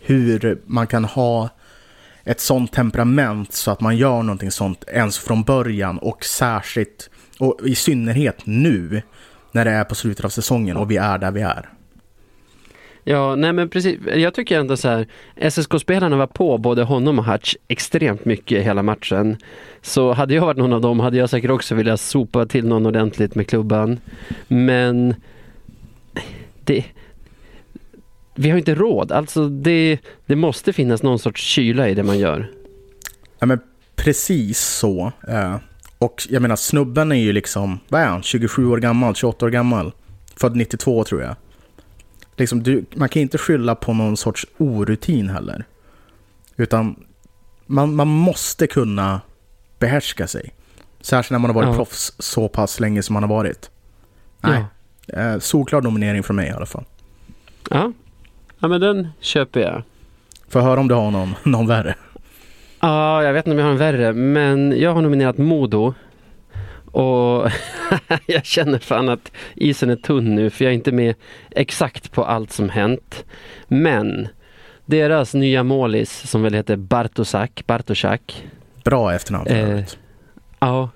[0.00, 1.48] hur man kan ha
[2.24, 7.60] ett sånt temperament så att man gör någonting sånt ens från början och särskilt och
[7.64, 9.02] i synnerhet nu
[9.52, 11.68] när det är på slutet av säsongen och vi är där vi är.
[13.10, 13.98] Ja, nej men precis.
[14.14, 15.06] Jag tycker ändå så här.
[15.50, 19.36] SSK-spelarna var på både honom och Hatch extremt mycket hela matchen.
[19.82, 22.86] Så hade jag varit någon av dem hade jag säkert också velat sopa till någon
[22.86, 24.00] ordentligt med klubban.
[24.48, 25.14] Men
[26.64, 26.84] det,
[28.34, 29.12] vi har inte råd.
[29.12, 32.50] Alltså det, det måste finnas någon sorts kyla i det man gör.
[33.38, 33.60] Ja, men
[33.96, 35.12] precis så.
[35.28, 35.56] Eh,
[35.98, 39.50] och jag menar, snubben är ju liksom, vad är han, 27 år gammal, 28 år
[39.50, 39.92] gammal.
[40.36, 41.36] Född 92 tror jag.
[42.38, 45.64] Liksom, du, man kan inte skylla på någon sorts orutin heller.
[46.56, 47.04] Utan
[47.66, 49.20] man, man måste kunna
[49.78, 50.54] behärska sig.
[51.00, 51.74] Särskilt när man har varit Ja.
[51.74, 53.70] proffs så pass länge som man har varit.
[54.40, 54.64] Nej,
[55.08, 56.84] eh, solklar nominering från mig i alla fall.
[57.70, 57.92] Ja.
[58.58, 59.82] ja, men den köper jag.
[60.48, 61.94] Får höra om du har någon, någon värre.
[62.80, 65.94] Ja, jag vet inte om jag har en värre, men jag har nominerat Modo.
[66.92, 67.50] Och
[68.26, 71.14] jag känner fan att isen är tunn nu för jag är inte med
[71.50, 73.24] exakt på allt som hänt.
[73.68, 74.28] Men
[74.86, 78.46] deras nya målis som väl heter Bartosak, Bartosak.
[78.84, 79.84] Bra efternamn Eh.
[80.60, 80.90] Ja.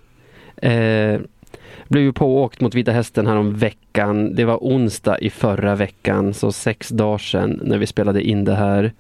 [0.57, 1.21] Eh,
[1.89, 4.35] blev ju pååkt mot Vita Hästen här om veckan.
[4.35, 8.55] Det var onsdag i förra veckan, så sex dagar sedan när vi spelade in det
[8.55, 8.93] här.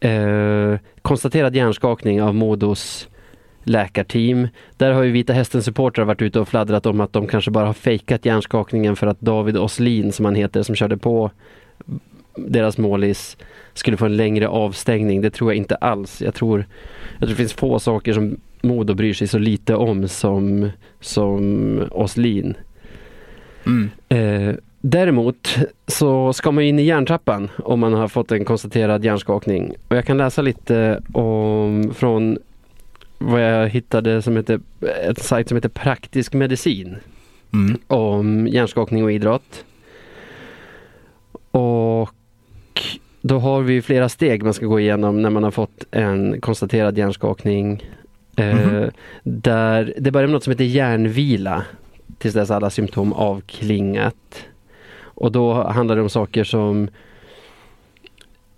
[0.00, 3.08] Eh, konstaterad hjärnskakning av Modos
[3.66, 4.48] läkarteam.
[4.76, 7.66] Där har ju Vita Hästen supportrar varit ute och fladdrat om att de kanske bara
[7.66, 11.30] har fejkat hjärnskakningen för att David Oslin som han heter som körde på
[12.36, 13.36] deras målis
[13.74, 15.20] skulle få en längre avstängning.
[15.20, 16.22] Det tror jag inte alls.
[16.22, 16.66] Jag tror,
[17.12, 21.82] jag tror det finns få saker som Modo bryr sig så lite om som, som
[21.90, 22.54] Oslin.
[23.66, 23.90] Mm.
[24.08, 29.74] Eh, däremot så ska man in i hjärntrappan om man har fått en konstaterad hjärnskakning.
[29.88, 32.38] Och jag kan läsa lite om från
[33.18, 34.60] vad jag hittade som heter
[35.04, 36.96] ett sajt som heter Praktisk medicin
[37.52, 37.78] Mm.
[37.86, 39.64] om hjärnskakning och idrott.
[41.50, 42.10] Och
[43.22, 46.98] då har vi flera steg man ska gå igenom när man har fått en konstaterad
[46.98, 47.90] hjärnskakning.
[48.36, 48.90] Eh, Mhm.
[49.22, 51.62] där det börjar med något som heter hjärnvila
[52.18, 54.44] tills dess alla symptom avklingat.
[54.98, 56.88] Och då handlar det om saker som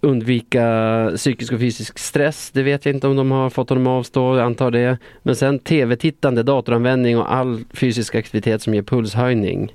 [0.01, 2.51] undvika psykisk och fysisk stress.
[2.51, 4.99] Det vet jag inte om de har fått honom att avstå, jag antar det.
[5.23, 9.73] Men sen tv-tittande, datoranvändning och all fysisk aktivitet som ger pulshöjning.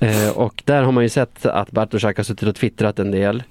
[0.00, 3.42] Eh, och där har man ju sett att Bartoszak har suttit och twittrat en del.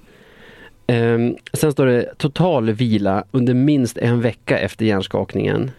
[0.86, 5.70] Ehm, sen står det total vila under minst en vecka efter hjärnskakningen.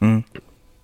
[0.00, 0.22] Mm.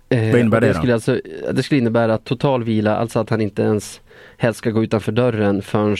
[0.09, 0.73] Eh, Vad innebär det då?
[0.73, 1.19] Skulle alltså,
[1.53, 4.01] det skulle innebära total vila, alltså att han inte ens
[4.37, 5.97] helst ska gå utanför dörren förrän,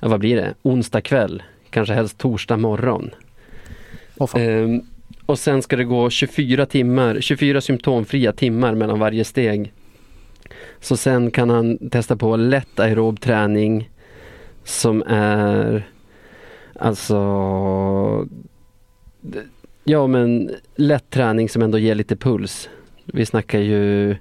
[0.00, 3.10] ja, vad blir det, onsdag kväll, kanske helst torsdag morgon.
[4.28, 4.40] Fan.
[4.40, 4.82] Ehm,
[5.26, 9.72] och sen ska det gå 24 timmar, 24 symptomfria timmar mellan varje steg.
[10.80, 13.90] Så sen kan han testa på lätt aerob träning
[14.64, 15.88] som är
[16.74, 17.18] alltså
[19.84, 22.68] ja men lätt träning som ändå ger lite puls.
[23.04, 24.16] Vi snackar ju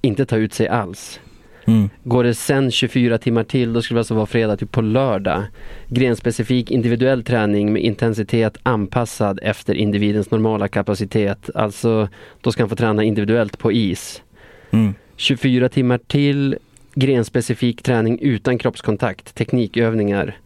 [0.00, 1.20] inte ta ut sig alls.
[1.64, 1.90] Mm.
[2.04, 5.42] Går det sen 24 timmar till, då skulle det alltså vara fredag typ på lördag.
[5.88, 11.50] Grenspecifik individuell träning med intensitet anpassad efter individens normala kapacitet.
[11.54, 12.08] Alltså,
[12.40, 14.22] då ska han få träna individuellt på is.
[14.70, 14.94] Mm.
[15.16, 16.56] 24 timmar till
[16.94, 20.36] grenspecifik träning utan kroppskontakt, teknikövningar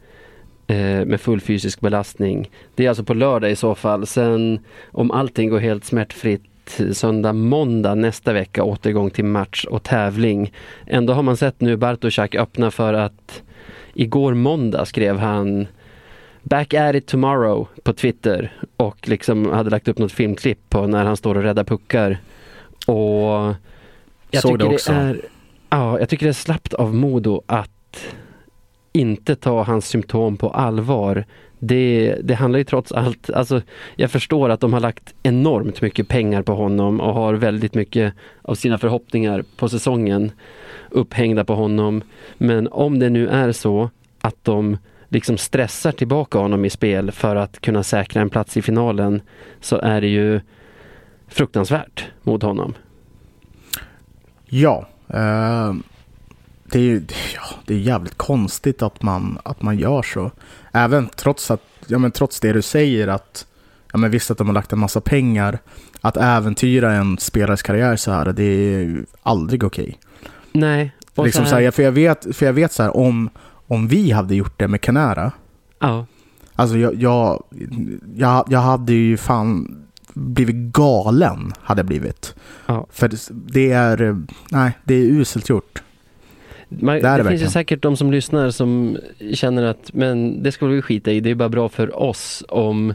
[0.67, 2.51] eh, med full fysisk belastning.
[2.75, 4.07] Det är alltså på lördag i så fall.
[4.07, 6.43] Sen om allting går helt smärtfritt
[6.93, 10.53] söndag, måndag nästa vecka återgång till match och tävling.
[10.87, 13.43] Ändå har man sett nu Bartoszak öppna för att
[13.95, 15.67] igår måndag skrev han
[16.43, 21.05] Back at it tomorrow på Twitter och liksom hade lagt upp något filmklipp på när
[21.05, 22.19] han står och räddar puckar.
[22.87, 23.55] Och
[24.31, 24.93] jag Såg det tycker också.
[24.93, 25.21] det är
[25.71, 28.07] Ja, jag tycker det är slappt av Modo att
[28.93, 31.25] inte ta hans symptom på allvar.
[31.59, 33.63] Det, det handlar ju trots allt, alltså
[33.97, 38.15] jag förstår att de har lagt enormt mycket pengar på honom och har väldigt mycket
[38.43, 40.33] av sina förhoppningar på säsongen
[40.91, 42.03] upphängda på honom.
[42.39, 43.91] Men om det nu är så
[44.21, 44.77] att de
[45.09, 49.23] liksom stressar tillbaka honom i spel för att kunna säkra en plats i finalen
[49.61, 50.41] så är det ju
[51.29, 52.75] fruktansvärt mot honom.
[54.47, 54.89] Ja.
[55.15, 55.75] Uh
[56.71, 57.03] det är ju
[57.35, 60.31] ja, det är jävligt konstigt att man, att man gör så.
[60.73, 63.47] Även trots, att, ja, men trots det du säger att
[63.93, 65.59] ja, men visst att de har lagt en massa pengar.
[66.01, 69.99] Att äventyra en spelares karriär så här, det är ju aldrig okej.
[70.53, 70.95] Nej.
[71.15, 73.31] och Liksom så så här- för jag vet, för jag vet så här, om,
[73.67, 75.33] om vi hade gjort det med Canara.
[75.79, 76.07] Ja.
[76.55, 77.43] Alltså jag, jag,
[78.15, 79.83] jag, jag hade ju fan
[80.15, 82.35] blivit galen, hade jag blivit.
[82.67, 82.87] Ja.
[82.91, 83.11] För
[83.53, 85.83] det- är, nej, det är uselt gjort.
[86.69, 88.99] Man, Det det finns ju säkert de som lyssnar som
[89.35, 92.95] känner att men det ska vi skita i, det är bara bra för oss om,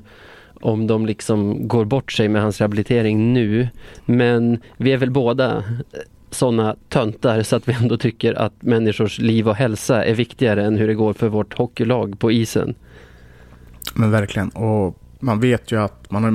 [0.54, 3.68] om de liksom går bort sig med hans rehabilitering nu.
[4.06, 5.64] Men vi är väl båda
[6.30, 10.78] sådana töntar så att vi ändå tycker att människors liv och hälsa är viktigare än
[10.78, 12.76] hur det går för vårt hockeylag på isen.
[13.96, 14.50] Men verkligen.
[14.50, 16.32] Och man vet ju att man har,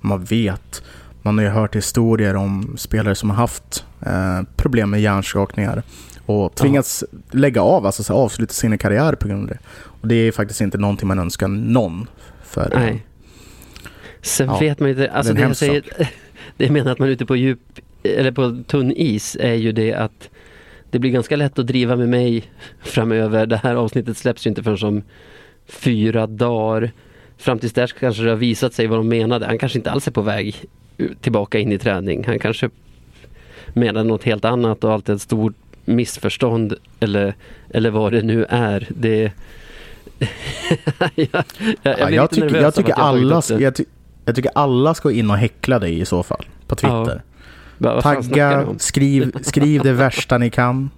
[0.00, 0.82] man vet,
[1.22, 5.82] man har ju hört historier om spelare som har haft eh, problem med hjärnskakningar
[6.26, 9.58] och tvingats lägga av, alltså avsluta sina karriär på grund av det.
[10.00, 12.06] Och det är faktiskt inte någonting man önskar någon.
[12.44, 13.06] För, Nej.
[14.22, 15.82] Sen Ja, vet man ju inte, alltså det jag säger,
[16.56, 17.60] det jag menar att man är ute på djup,
[18.02, 20.28] eller på tunn is är ju det att
[20.90, 22.44] det blir ganska lätt att driva med mig
[22.82, 23.46] framöver.
[23.46, 25.02] Det här avsnittet släpps ju inte förrän om
[25.66, 26.90] fyra dagar.
[27.38, 29.46] Fram tills dess kanske det har visat sig vad de menade.
[29.46, 30.64] Han kanske inte alls är på väg
[31.20, 32.24] tillbaka in i träning.
[32.24, 32.70] Han kanske
[33.68, 35.54] menar något helt annat och allt är ett stort
[35.86, 37.34] missförstånd eller,
[37.70, 38.86] eller vad det nu är.
[38.88, 39.32] Det...
[41.14, 41.28] jag,
[41.82, 43.58] jag, jag, Ja, tycker, jag, tycker alla, upp det.
[43.60, 43.84] jag, ty,
[44.24, 46.46] jag tycker alla ska in och häckla dig i så fall.
[46.66, 47.22] På Twitter.
[47.78, 50.90] Du Tagga, skriv, skriv det värsta ni kan.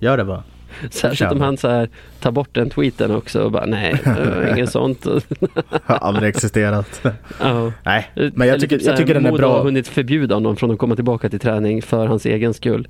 [0.00, 0.42] Gör det bara.
[0.90, 1.88] Särskilt om han så här,
[2.20, 3.94] tar bort den tweeten också och bara nej,
[4.56, 5.06] inget sånt.
[5.84, 7.02] Har aldrig existerat.
[7.40, 7.72] ja.
[7.84, 9.62] Nej, men jag tycker, typ jag tycker den är Modo har bra.
[9.62, 12.88] hunnit förbjuda honom från att komma tillbaka till träning för hans egen skull.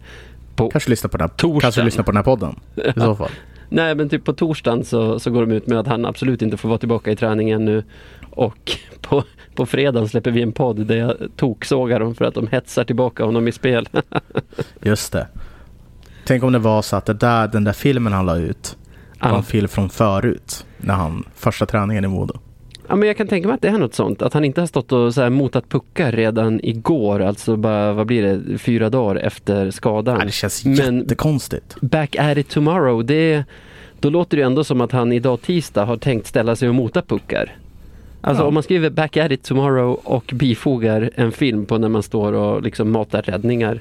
[0.60, 1.60] På, Kanske lyssna på den här, Torsdagen.
[1.60, 2.56] kanske lyssna på den här podden.
[2.96, 3.30] I så fall.
[3.68, 6.56] Nej men typ på torsdagen så, så går de ut med att han absolut inte
[6.56, 7.84] får vara tillbaka i träningen nu.
[8.30, 12.46] Och på, på fredagen släpper vi en podd där jag toksågar dem för att de
[12.46, 13.88] hetsar tillbaka honom i spel.
[14.82, 15.26] Just det.
[16.26, 18.76] Tänk om det var så att det där, den där filmen han la ut
[19.20, 20.66] var en film från förut.
[20.78, 22.34] När han, första träningen i Modo.
[22.90, 24.22] Ja, men jag kan tänka mig att det är något sånt.
[24.22, 27.20] Att han inte har stått och så här motat puckar redan igår.
[27.22, 30.16] Alltså bara, vad blir det, fyra dagar efter skadan.
[30.16, 31.76] Nej, det känns Men- jättekonstigt.
[31.80, 33.44] Back at it tomorrow, det,
[34.00, 36.74] då låter det ju ändå som att han idag tisdag har tänkt ställa sig och
[36.74, 37.56] mota puckar.
[38.20, 38.46] Alltså Ja.
[38.48, 42.32] om man skriver back at it tomorrow och bifogar en film på när man står
[42.32, 43.80] och liksom matar räddningar.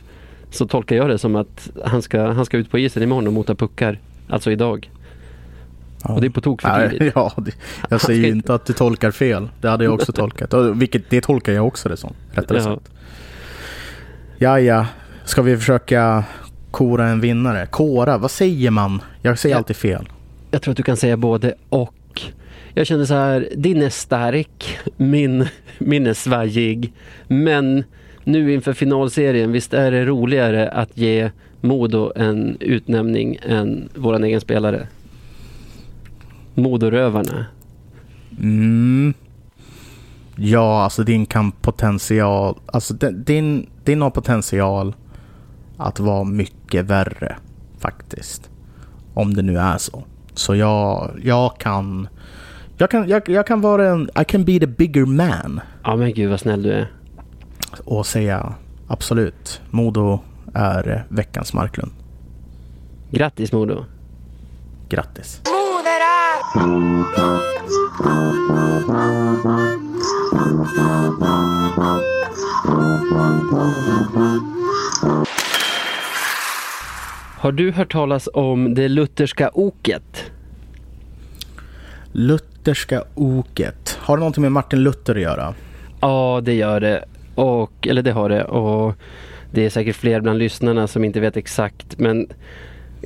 [0.52, 3.34] Så tolkar jag det som att han ska, han ska ut på isen imorgon och
[3.34, 4.00] mota puckar.
[4.30, 4.90] Alltså idag.
[6.04, 6.14] Ja.
[6.14, 7.14] Och det är på tok för Nej, tidigt.
[7.16, 7.52] ja, det,
[7.90, 9.50] jag säger ju inte att du tolkar fel.
[9.62, 10.54] Det hade jag också tolkat.
[10.76, 12.14] Vilket, det tolkar jag också det som.
[12.32, 12.64] Rättare Ja.
[12.64, 12.90] sagt.
[14.38, 14.86] Ja, ja.
[15.26, 16.24] Ska vi försöka
[16.72, 17.66] kora en vinnare?
[17.66, 19.02] Kora, vad säger man?
[19.22, 19.58] Jag säger Ja.
[19.58, 20.10] alltid fel.
[20.52, 22.22] Jag tror att du kan säga både och.
[22.74, 26.94] Jag känner så här, din är stark, min, min är svajig.
[27.28, 27.84] Men
[28.24, 31.32] nu inför finalserien, visst är det roligare att ge
[31.62, 34.88] Modo en utnämning än våran egen spelare?
[36.60, 37.46] Modorövarna.
[38.40, 39.14] Mm.
[40.36, 42.60] Ja, alltså din kan potential.
[42.66, 44.96] Alltså din- din, har potential
[45.78, 47.36] att vara mycket värre
[47.80, 48.50] faktiskt.
[49.14, 50.04] Om det nu är så.
[50.34, 52.08] Så jag, jag kan...
[52.78, 54.10] Jag kan, jag, jag kan vara en...
[54.22, 55.62] I can be the bigger man.
[55.84, 56.92] Ja men gud vad snäll du är.
[57.86, 58.54] Och säga
[58.88, 59.62] absolut.
[59.70, 60.20] Modo
[60.54, 61.92] är veckans Marklund.
[63.12, 63.86] Grattis Modo.
[64.90, 65.42] Grattis.
[77.38, 80.32] Har du hört talas om det lutherska oket?
[82.12, 83.98] Lutherska oket.
[84.02, 85.54] Har det någonting med Martin Luther att göra?
[86.02, 87.06] Ja, det gör det.
[87.36, 88.44] Och, eller det har det.
[88.44, 88.96] Och
[89.52, 92.00] det är säkert fler bland lyssnarna som inte vet exakt.
[92.00, 92.28] Men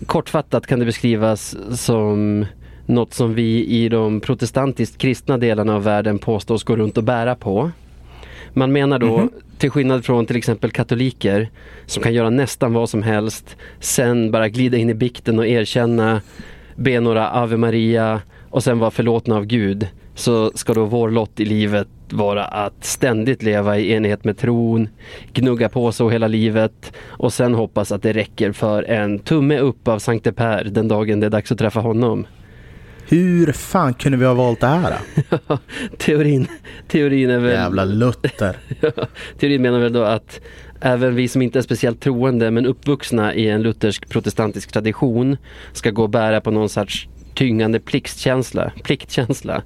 [0.06, 2.46] kortfattat kan det beskrivas som
[2.86, 7.36] något som vi i de protestantiskt kristna delarna av världen påstås gå runt och bära
[7.36, 7.72] på.
[8.54, 9.30] Man menar då, Mhm.
[9.58, 11.50] till skillnad från till exempel katoliker
[11.86, 16.22] som kan göra nästan vad som helst, sen bara glida in i bikten och erkänna,
[16.76, 21.40] be några Ave Maria och sen vara förlåtna av Gud, så ska då vår lott
[21.40, 24.90] i livet vara att ständigt leva i enighet med tron,
[25.34, 29.88] gnugga på så hela livet och sen hoppas att det räcker för en tumme upp
[29.88, 32.26] av Sankte Per den dagen det är dags att träffa honom.
[33.08, 34.98] Hur fan kunde vi ha valt det här?
[35.30, 35.58] Då?
[35.98, 36.48] teorin,
[36.88, 37.52] teorin är väl...
[37.52, 38.58] Jävla Luther.
[39.40, 40.40] Teorin menar väl då att
[40.82, 45.38] även vi som inte är speciellt troende men uppvuxna i en luthersk protestantisk tradition
[45.74, 48.72] ska gå och bära på någon sorts tyngande pliktkänsla.
[48.84, 49.64] pliktkänsla.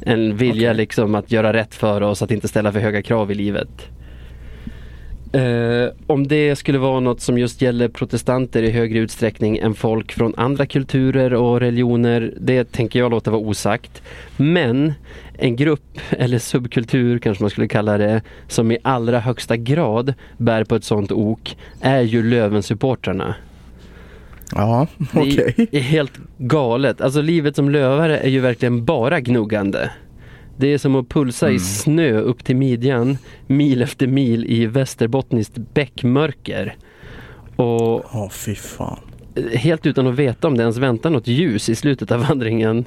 [0.00, 0.76] En vilja Okej.
[0.76, 3.88] liksom att göra rätt för oss, att inte ställa för höga krav i livet.
[5.32, 10.12] Eh, om det skulle vara något som just gäller protestanter i högre utsträckning än folk
[10.12, 14.02] från andra kulturer och religioner, det tänker jag låta vara osagt.
[14.36, 14.92] Men
[15.32, 20.64] en grupp, eller subkultur kanske man skulle kalla det, som i allra högsta grad bär
[20.64, 23.34] på ett sånt ok, är ju Löven-supportrarna.
[24.52, 25.54] Ja, okej.
[25.70, 27.00] Det är helt galet.
[27.00, 29.90] Alltså livet som lövare är ju verkligen bara gnuggande.
[30.60, 31.58] Det är som att pulsa i Mm.
[31.60, 36.76] snö upp till midjan, mil efter mil i västerbottniskt bäckmörker.
[37.56, 38.98] Och Ja, fy fan.
[39.54, 42.84] helt utan att veta om det ens väntar något ljus i slutet av vandringen.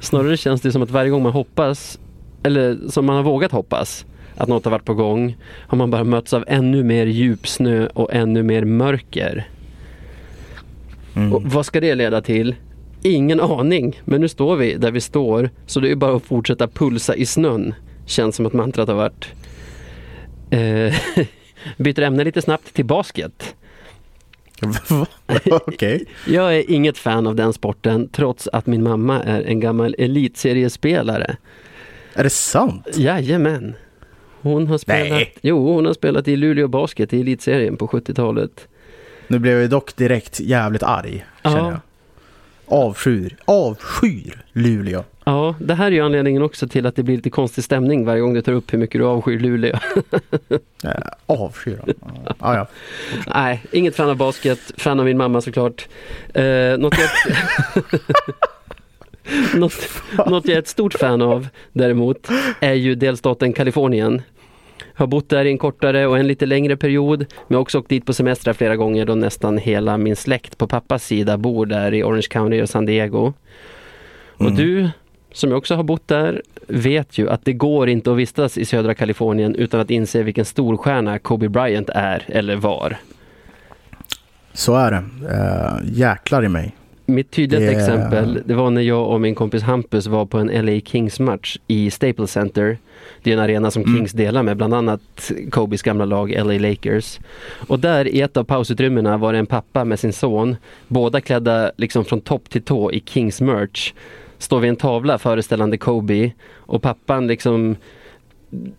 [0.00, 1.98] Snarare känns det som att varje gång man hoppas,
[2.42, 6.04] eller som man har vågat hoppas, att något har varit på gång, har man bara
[6.04, 9.48] mötts av ännu mer djupsnö och ännu mer mörker.
[11.16, 11.32] Mm.
[11.32, 12.54] Och vad ska det leda till?
[13.06, 16.68] Ingen aning, men nu står vi där vi står så det är bara att fortsätta
[16.68, 17.74] pulsa i snön.
[18.06, 19.26] Känns som att mantrat har varit.
[20.50, 20.94] Eh,
[21.76, 23.54] byter ämne lite snabbt till basket.
[25.50, 26.04] Okej.
[26.26, 31.36] Jag är inget fan av den sporten trots att min mamma är en gammal elitseriespelare.
[32.14, 32.86] Är det sant?
[32.96, 33.74] Jajamän.
[34.40, 35.34] Hon har spelat, Nej.
[35.42, 38.68] jo, hon har spelat i Luleå Basket i elitserien på 70-talet.
[39.28, 41.56] Nu blev jag dock direkt jävligt arg, Ja.
[41.56, 41.78] jag.
[42.66, 45.04] Avskyr, avskyr Luleå.
[45.24, 48.20] Ja, det här är ju anledningen också till att det blir lite konstig stämning varje
[48.20, 49.78] gång du tar upp hur mycket du avskyr Luleå.
[50.84, 50.90] Äh,
[51.26, 51.80] avskyr.
[52.26, 52.66] Ja, ja.
[53.26, 54.58] Nej, inget fan av basket.
[54.76, 55.88] Fan av min mamma såklart.
[56.34, 57.10] Eh, något, jag,
[59.60, 59.74] något,
[60.26, 62.28] något jag är ett stort fan av däremot
[62.60, 64.22] är ju delstaten Kalifornien.
[64.94, 67.18] Har bott där i en kortare och en lite längre period.
[67.18, 70.58] Men jag har också åkt dit på semestrar flera gånger då nästan hela min släkt
[70.58, 73.32] på pappas sida bor där i Orange County och San Diego.
[74.36, 74.54] Och Mm.
[74.54, 74.88] du
[75.32, 78.64] som jag också har bott där vet ju att det går inte att vistas i
[78.64, 82.96] södra Kalifornien utan att inse vilken storstjärna Kobe Bryant är eller var.
[84.52, 85.04] Så är det.
[85.26, 86.72] Uh, jäklar i mig.
[87.06, 90.50] Mitt tydligaste Det- exempel det var när jag och min kompis Hampus var på en
[90.66, 92.78] LA Kings match i Staples Center.
[93.22, 93.96] Det är en arena som Mm.
[93.96, 97.18] Kings delar med bland annat Kobes gamla lag LA Lakers.
[97.68, 100.56] Och där i ett av pausutrymmena var det en pappa med sin son.
[100.88, 103.92] Båda klädda liksom från topp till tå i Kings merch.
[104.38, 107.76] Står vid en tavla föreställande Kobe och pappan liksom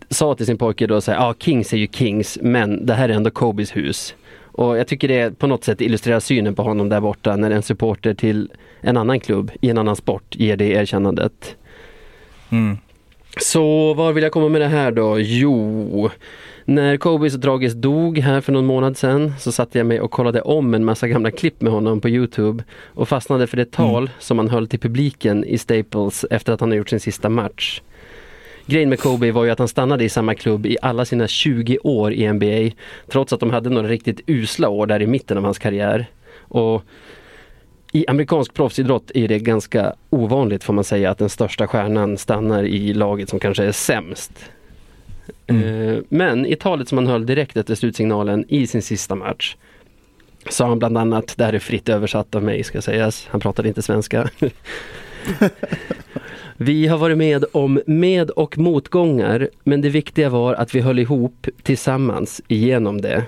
[0.10, 3.10] sa till sin pojke då så här, ja Kings är ju Kings men det här
[3.10, 4.16] är ändå Kobes hus.
[4.58, 7.64] Och jag tycker det på något sätt illustrerar synen på honom där borta när en
[7.64, 8.52] supporter till
[8.82, 11.56] en annan klubb i en annan sport ger det erkännandet.
[12.50, 12.78] Mm.
[13.38, 15.20] Så var vill jag komma med det här då?
[15.20, 16.10] Jo,
[16.66, 20.12] när Kobe så tragiskt dog här för någon månad sedan så satte jag mig och
[20.12, 24.10] kollade om en massa gamla klipp med honom på Youtube och fastnade för det tal
[24.20, 27.82] som han höll till publiken i Staples efter att han har gjort sin sista match.
[28.68, 31.78] Grejen med Kobe var ju att han stannade i samma klubb i alla sina 20
[31.78, 32.76] år i NBA
[33.08, 36.06] trots att de hade några riktigt usla år där i mitten av hans karriär.
[36.40, 36.84] Och
[37.92, 42.64] i amerikansk proffsidrott är det ganska ovanligt får man säga att den största stjärnan stannar
[42.64, 44.32] i laget som kanske är sämst.
[45.48, 45.64] Mm.
[45.64, 49.56] Eh, Men i talet som han höll direkt efter slutsignalen i sin sista match
[50.50, 53.68] sa han bland annat, det här är fritt översatt av mig ska sägas, han pratade
[53.68, 54.30] inte svenska.
[56.58, 61.00] Vi har varit med om med och motgångar men det viktiga var att vi höll
[61.00, 63.24] ihop tillsammans igenom det.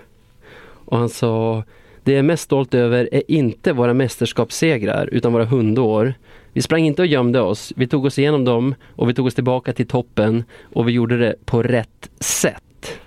[0.85, 1.63] Och han sa
[2.03, 6.13] det jag är mest stolt över är inte våra mästerskapssegrar utan våra hundår.
[6.53, 7.73] Vi sprang inte och gömde oss.
[7.75, 11.17] Vi tog oss igenom dem och vi tog oss tillbaka till toppen och vi gjorde
[11.17, 12.99] det på rätt sätt.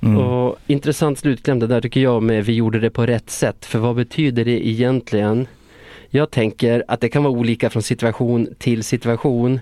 [0.00, 0.18] Mm.
[0.18, 3.64] Och intressant slutkläm det där tycker jag med vi gjorde det på rätt sätt.
[3.64, 5.46] För vad betyder det egentligen?
[6.16, 9.60] Jag tänker att det kan vara olika från situation till situation.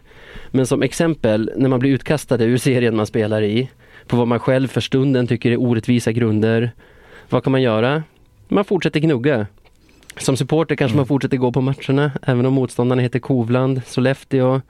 [0.51, 3.71] Men som exempel när man blir utkastade ur serien man spelar i.
[4.07, 6.71] På vad man själv för stunden tycker är orättvisa grunder.
[7.29, 8.03] Vad kan man göra?
[8.49, 9.47] Man fortsätter gnugga.
[10.17, 14.61] Som supporter kanske man fortsätter gå på matcherna även om motståndarna heter Kovland, Sollefteå.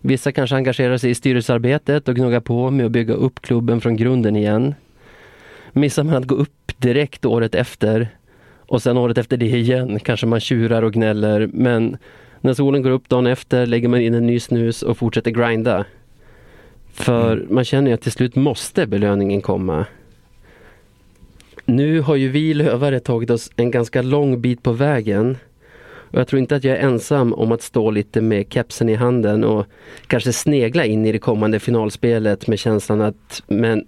[0.00, 3.96] Vissa kanske engagerar sig i styrelsearbetet och gnuggar på med att bygga upp klubben från
[3.96, 4.74] grunden igen.
[5.72, 8.08] Missar man att gå upp direkt året efter
[8.68, 11.96] och sen året efter det igen kanske man tjurar och gnäller men
[12.40, 15.84] när solen går upp dagen efter lägger man in en ny snus och fortsätter grinda.
[16.92, 19.86] För man känner ju att till slut måste belöningen komma.
[21.64, 25.36] Nu har ju vi lövare tagit oss en ganska lång bit på vägen.
[26.10, 28.94] Och jag tror inte att jag är ensam om att stå lite med kepsen i
[28.94, 29.66] handen och
[30.06, 33.84] kanske snegla in i det kommande finalspelet med känslan att men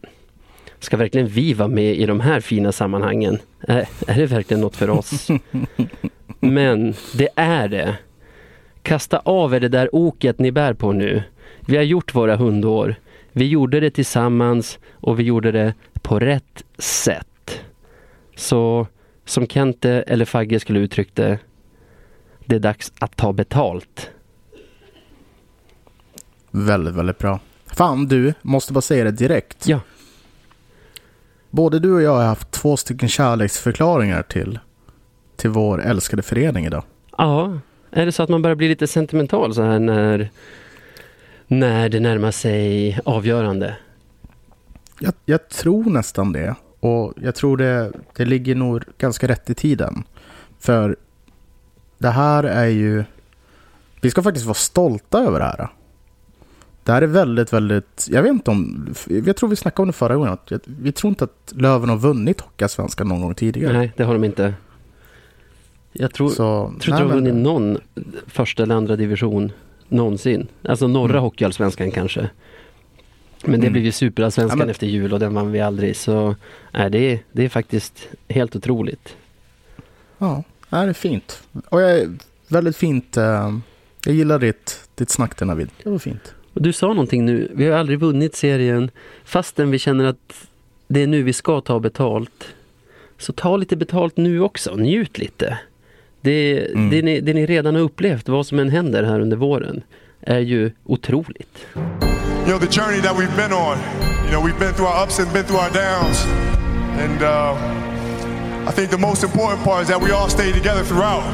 [0.81, 3.39] ska verkligen vi vara med i de här fina sammanhangen?
[3.61, 5.29] Är, är det verkligen något för oss?
[6.41, 7.97] Men det är det.
[8.83, 11.23] Kasta av er det där oket ni bär på nu.
[11.61, 12.95] Vi har gjort våra hundår.
[13.33, 17.61] Vi gjorde det tillsammans och vi gjorde det på rätt sätt.
[18.37, 18.87] Så
[19.25, 21.39] som Kente eller Fagge skulle uttryckt det,
[22.45, 24.11] det är dags att ta betalt.
[26.51, 27.41] Väldigt, väldigt bra.
[27.67, 29.69] Fan du, måste bara säga det direkt.
[29.69, 29.81] Ja.
[31.51, 34.59] Både du och jag har haft två stycken kärleksförklaringar till,
[35.37, 36.83] till vår älskade förening idag.
[37.19, 37.59] Ja,
[37.91, 40.31] är det så att man börjar bli lite sentimental så här när,
[41.47, 43.77] när det närmar sig avgörande?
[44.99, 46.55] Jag, jag tror nästan det.
[46.81, 50.05] Och jag tror det, det ligger nog ganska rätt i tiden.
[50.59, 50.97] För
[51.99, 53.05] det här är ju...
[54.01, 55.69] Vi ska faktiskt vara stolta över det här.
[56.85, 58.07] Det här är väldigt, väldigt...
[58.11, 58.95] Jag vet inte om...
[59.09, 60.33] Jag tror vi snackade om det förra gången.
[60.33, 63.73] Att vi tror inte att Löven har vunnit Hockeyallsvenskan någon gång tidigare.
[63.73, 64.55] Nej, det har de inte.
[65.93, 67.79] Jag tror, Så, tror inte de har vunnit någon
[68.27, 69.53] första eller andra division
[69.89, 70.47] någonsin.
[70.65, 71.23] Alltså norra Mm.
[71.23, 72.31] hockeyallsvenskan kanske.
[73.45, 73.73] Men det Mm.
[73.73, 75.97] blev ju superallsvenskan Ja, men- efter jul och den vann vi aldrig.
[75.97, 76.37] Så
[76.73, 79.17] nej, det, är, det är faktiskt helt otroligt.
[80.19, 81.43] Ja, det är fint.
[81.69, 82.11] Och jag är
[82.49, 83.17] väldigt fint...
[83.17, 83.59] eh,
[84.07, 85.71] jag gillar ditt, ditt snack där Navid.
[85.83, 86.35] Det var fint.
[86.55, 88.91] Och du sa någonting nu, vi har aldrig vunnit serien
[89.25, 90.47] fastän vi känner att
[90.89, 92.45] det är nu vi ska ta betalt.
[93.19, 95.59] Så ta lite betalt nu också, njut lite.
[96.21, 96.91] Det, Mm.
[96.91, 99.83] det, ni, det ni redan har upplevt, vad som än händer här under våren,
[100.21, 101.67] är ju otroligt.
[102.47, 103.77] you know, the journey that we've been on.
[104.25, 106.27] You know, we've been through our ups and been through our downs.
[107.05, 111.25] And uh, I think the most important part is that we all stay together throughout.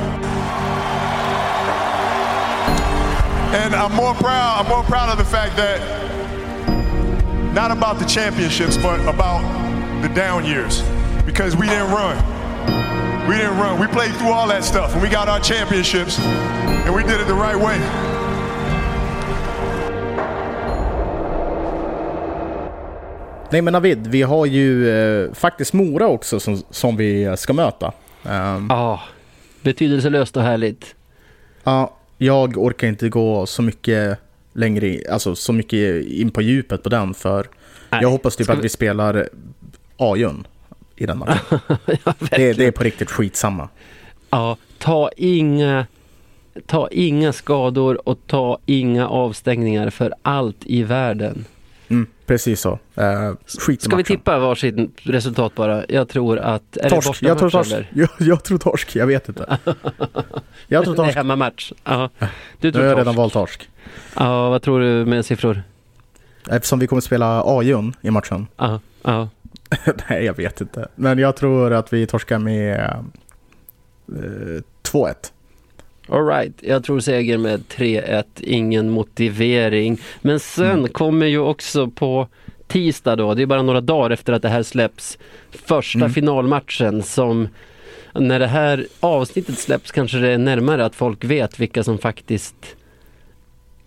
[3.54, 5.80] And I'm more proud, I'm more proud of the fact that
[7.54, 9.42] not about the championships, but about
[10.02, 10.82] the down years.
[11.24, 12.16] Because we didn't run.
[13.28, 13.80] We didn't run.
[13.80, 17.26] We played through all that stuff and we got our championships and we did it
[17.26, 17.78] the right way.
[23.50, 27.92] Nej men Navid, vi har ju eh, faktiskt Mora också som, som vi ska möta.
[28.22, 29.00] Um, Ja,
[29.62, 30.94] betydelselöst och härligt.
[31.64, 34.18] Ja, jag orkar inte gå så mycket
[34.52, 37.46] längre, alltså så mycket in på djupet på den för
[37.90, 38.02] Nej.
[38.02, 39.28] jag hoppas typ Ska att vi- vi spelar
[39.96, 40.46] Ajun
[40.96, 41.38] i den matchen.
[42.04, 43.68] ja, det, det är på riktigt skitsamma.
[44.30, 45.86] Ja, ta inga,
[46.66, 51.44] ta inga skador och ta inga avstängningar för allt i världen.
[52.26, 52.70] Precis så.
[52.70, 55.84] Uh, skit Ska vi tippa varsitt resultat bara?
[55.88, 56.76] Jag tror att...
[56.76, 57.20] Är Torsk.
[57.20, 57.72] det Jag tror torsk.
[57.72, 57.90] eller?
[57.94, 59.58] Jag, jag tror torsk, jag vet inte.
[60.66, 61.16] Jag tror torsk.
[61.16, 61.72] hemmamatch.
[61.84, 62.10] Ja.
[62.18, 62.26] Du
[62.60, 63.68] Nu tror har jag redan valt torsk.
[64.16, 65.62] Ja, vad tror du med siffror?
[66.50, 68.46] Eftersom vi kommer spela Ajun i matchen.
[68.56, 69.28] Ja, ja.
[70.08, 70.88] Nej, jag vet inte.
[70.94, 72.80] Men jag tror att vi torskar med
[74.08, 75.14] eh, 2-1.
[76.08, 76.52] All right.
[76.60, 79.98] jag tror seger med 3-1, ingen motivering.
[80.22, 80.88] Men sen Mm.
[80.88, 82.28] kommer ju också på
[82.66, 85.18] tisdag då, det är bara några dagar efter att det här släpps,
[85.50, 86.10] första Mm.
[86.12, 87.48] finalmatchen som
[88.14, 92.76] när det här avsnittet släpps kanske det är närmare att folk vet vilka som faktiskt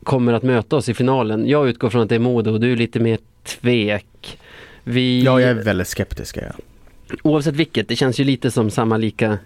[0.03, 1.47] kommer att möta oss i finalen.
[1.47, 4.37] Jag utgår från att det är Modo och du är lite mer tvek.
[4.83, 6.37] Vi, Ja, jag är väldigt skeptisk.
[6.37, 6.53] Jag.
[7.23, 9.37] Oavsett vilket, det känns ju lite som samma lika.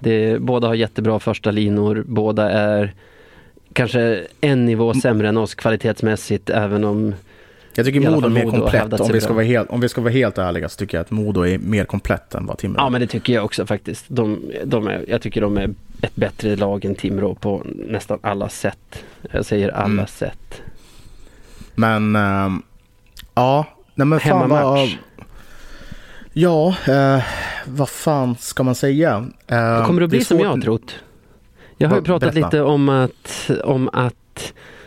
[0.00, 2.94] Det, båda har jättebra första linor, båda är
[3.72, 7.14] kanske en nivå sämre än oss kvalitetsmässigt även om
[7.74, 9.00] Jag tycker Modo är mer komplett.
[9.00, 11.10] Om vi, ska vara helt, om vi ska vara helt ärliga så tycker jag att
[11.10, 12.84] Modo är mer komplett än vad Timrå är.
[12.84, 14.04] Ja men det tycker jag också faktiskt.
[14.08, 15.70] De, de är, jag tycker de är
[16.02, 19.04] ett bättre lag än Timrå på nästan alla sätt.
[19.30, 20.06] Jag säger alla Mm.
[20.06, 20.62] sätt.
[21.74, 22.62] Men ehm,
[23.34, 24.18] ja, nej men.
[24.20, 24.96] Hemmamatch.
[26.32, 27.22] Ja, eh,
[27.66, 29.26] vad fan ska man säga?
[29.46, 30.94] Eh, Det kommer att bli är som svårt- jag har trott.
[31.78, 32.46] Jag har ju pratat berätta.
[32.46, 34.14] lite om att, om att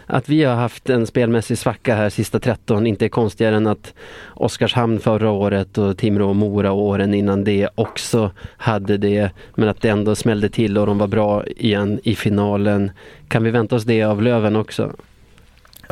[0.06, 3.94] att vi har haft en spelmässig svacka här sista 13 inte är konstigare än att
[4.34, 9.32] Oskarshamn förra året och Timrå och Mora och åren innan det också hade det.
[9.56, 12.92] Men att det ändå smällde till och de var bra igen i finalen.
[13.28, 14.92] Kan vi vänta oss det av Löven också?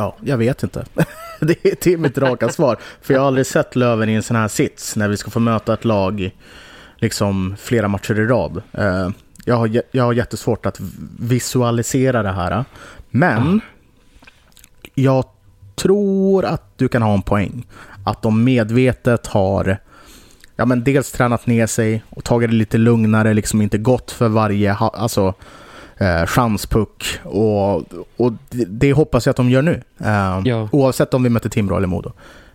[0.02, 0.86] Ja, jag vet inte.
[1.40, 2.78] det, är, är mitt raka svar.
[3.02, 5.40] För jag har aldrig sett Löven i en sån här sits när vi ska få
[5.40, 6.32] möta ett lag
[6.96, 8.62] liksom flera matcher i rad.
[8.72, 9.10] Eh,
[9.46, 10.80] jag, har, jag har jättesvårt att
[11.20, 12.66] visualisera det här.
[13.10, 13.62] Men
[14.96, 15.26] jag
[15.76, 17.68] tror att du kan ha en poäng.
[18.06, 19.78] Att de medvetet har
[20.56, 24.28] ja, men dels tränat ner sig och tagit det lite lugnare, liksom inte gått för
[24.28, 25.34] varje alltså,
[26.02, 27.20] eh, chanspuck.
[27.24, 27.76] Och,
[28.18, 29.82] och det, det hoppas jag att de gör nu.
[30.00, 30.70] Eh, Ja.
[30.72, 32.12] Oavsett om vi möter Timrå eller Modo.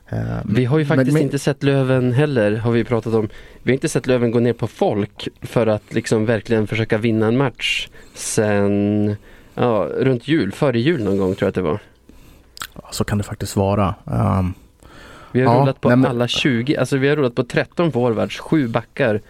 [0.08, 3.28] Eh, Vi har ju men- faktiskt men- inte sett Löven heller, har vi pratat om.
[3.62, 7.26] Vi har inte sett Löven gå ner på folk för att liksom verkligen försöka vinna
[7.26, 9.16] en match sen
[9.54, 11.78] ja, runt jul, före jul någon gång tror jag att det var.
[12.90, 13.94] Så kan det faktiskt vara.
[14.04, 14.54] Um,
[15.32, 17.92] Vi har Ja, rullat på nej, men- alla 20, alltså vi har rullat på 13
[17.92, 19.20] forwards, 7 backar.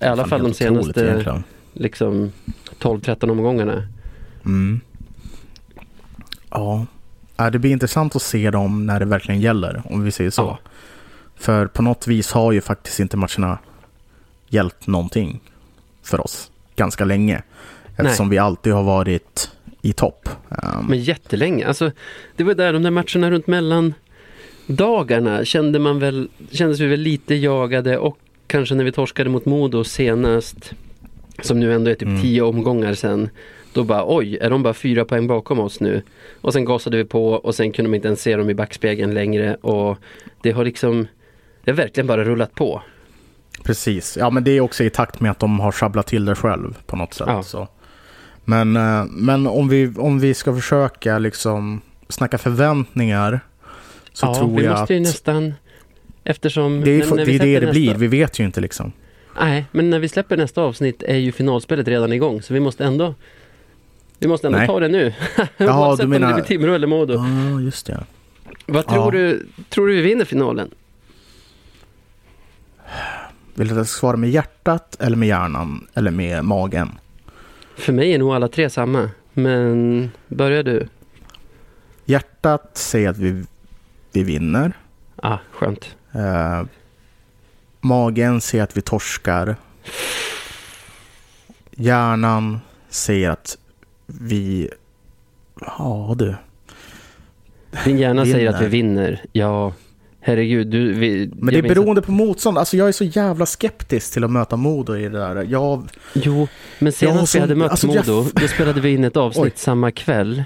[0.00, 1.42] I alla fall de senaste.
[1.72, 2.32] Liksom
[2.78, 3.88] 12-13 omgångarna.
[4.44, 4.80] Mm.
[6.50, 6.86] Ja.
[7.36, 10.42] Ja, det blir intressant att se dem när det verkligen gäller, om vi säger så.
[10.42, 10.58] Ja.
[11.36, 13.58] För på något vis har ju faktiskt inte matcherna
[14.48, 15.40] hjälpt någonting
[16.02, 17.42] för oss ganska länge.
[17.96, 19.50] Eftersom vi alltid har varit
[19.82, 20.28] i topp.
[20.48, 21.90] Um, Men jättelänge, alltså
[22.36, 23.94] det var där de där matcherna runt mellan
[24.66, 29.44] dagarna kände man väl, kändes vi väl lite jagade och kanske när vi torskade mot
[29.44, 30.72] Modo senast,
[31.42, 32.22] som nu ändå är typ Mm.
[32.22, 33.30] tio omgångar sen,
[33.72, 36.02] då bara oj, är de bara fyra poäng bakom oss nu?
[36.40, 39.14] Och sen gasade vi på och sen kunde man inte ens se dem i backspegeln
[39.14, 39.98] längre och
[40.42, 41.06] det har liksom,
[41.64, 42.82] det har verkligen bara rullat på.
[43.64, 44.16] Precis.
[44.20, 46.76] Ja, men det är också i takt med att de har sjabblat till det själv
[46.86, 47.26] på något sätt.
[47.28, 47.42] Ja.
[47.42, 47.68] Så.
[48.44, 53.40] Men, eh, men om, vi, om vi ska försöka liksom snacka förväntningar
[54.12, 55.54] så ja, tror vi jag måste att ju nästan,
[56.24, 56.80] eftersom...
[56.80, 57.94] det är, när- när det, vi är det det nästa- blir.
[57.94, 58.92] Vi vet ju inte liksom.
[59.40, 62.84] Nej, men när vi släpper nästa avsnitt är ju finalspelet redan igång så vi måste
[62.84, 63.14] ändå
[64.18, 64.66] Vi måste ändå Nej.
[64.66, 65.14] ta det nu.
[65.56, 67.14] Jaha, Oavsett du om menar- det blir Timrå eller Modo.
[67.14, 68.04] Ja, just det.
[68.66, 69.10] Vad tror Ja.
[69.20, 69.46] du?
[69.68, 70.70] Tror du vi vinner finalen?
[73.54, 76.98] Vill du att jag ska svara med hjärtat eller med hjärnan eller med magen?
[77.76, 79.10] För mig är nog alla tre samma.
[79.32, 80.88] Men börjar du?
[82.04, 83.44] Hjärtat säger att vi,
[84.12, 84.72] vi vinner.
[85.16, 85.96] Ah, skönt.
[86.12, 86.62] Eh,
[87.80, 89.56] magen säger att vi torskar.
[91.70, 93.58] Hjärnan säger att
[94.06, 94.70] vi...
[95.60, 96.34] Ja du.
[97.84, 99.06] Din hjärna säger att vi Vinner.
[99.06, 99.24] vinner.
[99.32, 99.72] Ja,
[100.22, 100.92] Herregud, du...
[100.92, 102.58] Vi, Men det är beroende på motstånd.
[102.58, 105.46] Alltså jag är så jävla skeptisk till att möta Modo i det där.
[105.48, 105.88] Jag...
[106.12, 108.42] Jo, men senast vi hade mött alltså, Modo, jag...
[108.42, 109.52] då spelade vi in ett avsnitt Oj.
[109.56, 110.44] samma kväll.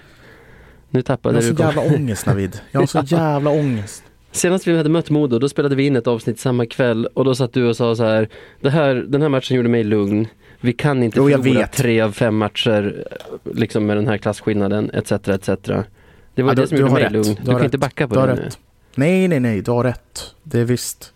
[0.91, 1.47] Nu tappade du...
[1.47, 2.61] Jag har så jävla ångest Navid.
[2.71, 4.03] Jag har så jävla ångest.
[4.35, 7.35] Senast vi hade mött Modo, då spelade vi in ett avsnitt samma kväll och då
[7.35, 8.29] satt du och sa så här,
[8.61, 10.29] det här den här matchen gjorde mig lugn.
[10.61, 13.07] Vi kan inte jo, förlora tre av fem matcher
[13.45, 15.13] liksom med den här klasskillnaden, etc.
[15.13, 15.49] etc.
[16.35, 17.13] Det var ja, det du, som gjorde mig rätt.
[17.13, 17.25] lugn.
[17.25, 17.65] Du, du kan rätt.
[17.65, 18.49] inte backa på du det nu.
[18.95, 20.35] Nej, nej, nej, du har rätt.
[20.43, 21.13] Det är visst.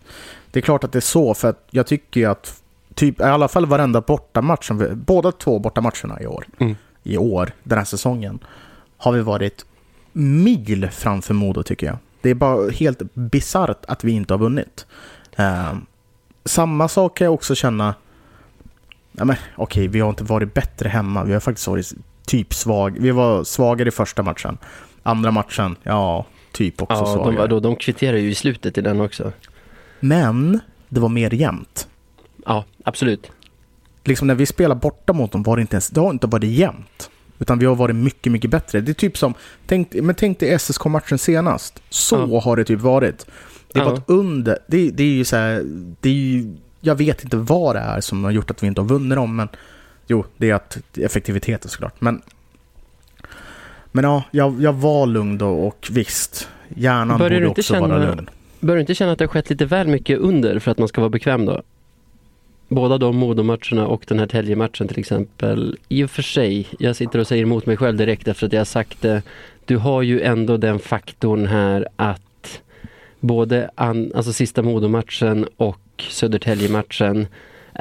[0.51, 2.61] Det är klart att det är så, för att jag tycker ju att
[2.93, 6.75] typ, i alla fall varenda bortamatch, båda två bortamatcherna i år, mm.
[7.03, 8.39] i år, den här säsongen,
[8.97, 9.65] har vi varit
[10.13, 11.97] mil framför Modo tycker jag.
[12.21, 14.85] Det är bara helt bisarrt att vi inte har vunnit.
[15.39, 15.77] Uh,
[16.45, 17.95] samma sak kan jag också känna,
[19.11, 21.93] ja, men, okej, okay, vi har inte varit bättre hemma, vi har faktiskt varit
[22.27, 22.97] typ svag.
[22.99, 24.57] Vi var svagare i första matchen.
[25.03, 27.47] Andra matchen, ja, typ också ja, svagare.
[27.47, 29.31] De, de kvitterar ju i slutet i den också.
[29.99, 30.59] Men
[30.89, 31.87] det var mer jämnt.
[32.45, 33.31] Ja, absolut.
[34.03, 36.49] Liksom när vi spelade borta mot dem var det inte ens, det har inte varit
[36.49, 37.09] jämnt.
[37.39, 38.81] Utan vi har varit mycket, mycket bättre.
[38.81, 39.33] Det är typ som,
[39.67, 41.81] tänk, men tänk dig SSK-matchen senast.
[41.89, 42.39] Så ja.
[42.39, 43.25] har det typ varit.
[43.73, 43.91] Det har ja.
[43.91, 45.63] varit under, det, det är ju så här,
[46.01, 48.81] det är ju, jag vet inte vad det är som har gjort att vi inte
[48.81, 49.47] har vunnit dem, men
[50.07, 52.01] jo, det är att effektiviteten såklart.
[52.01, 52.21] Men,
[53.91, 58.29] men ja, jag, jag var lugn då och visst, hjärnan borde också känna, vara lugn.
[58.59, 60.87] Bör du inte känna att det har skett lite väl mycket under för att man
[60.87, 61.61] ska vara bekväm då?
[62.69, 65.77] Båda de Modomatcherna och den här Tälje-matchen till exempel.
[65.89, 68.67] I och för sig, jag sitter och säger emot mig själv direkt efter att jag
[68.67, 69.21] sagt det.
[69.65, 72.61] Du har ju ändå den faktorn här att
[73.19, 77.27] både an, alltså sista Modomatchen och Södertälje-matchen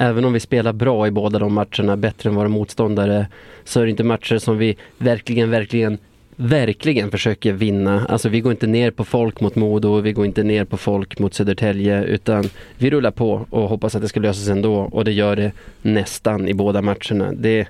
[0.01, 3.27] Även om vi spelar bra i båda de matcherna, bättre än våra motståndare,
[3.65, 5.99] så är det inte matcher som vi verkligen, verkligen
[6.41, 8.07] verkligen försöker vinna.
[8.07, 11.19] Alltså vi går inte ner på folk mot Modo, vi går inte ner på folk
[11.19, 12.45] mot Södertälje utan
[12.79, 15.53] vi rullar på och hoppas att det ska lösa sig ändå och det gör det
[15.83, 17.33] nästan i båda matcherna.
[17.33, 17.69] Det,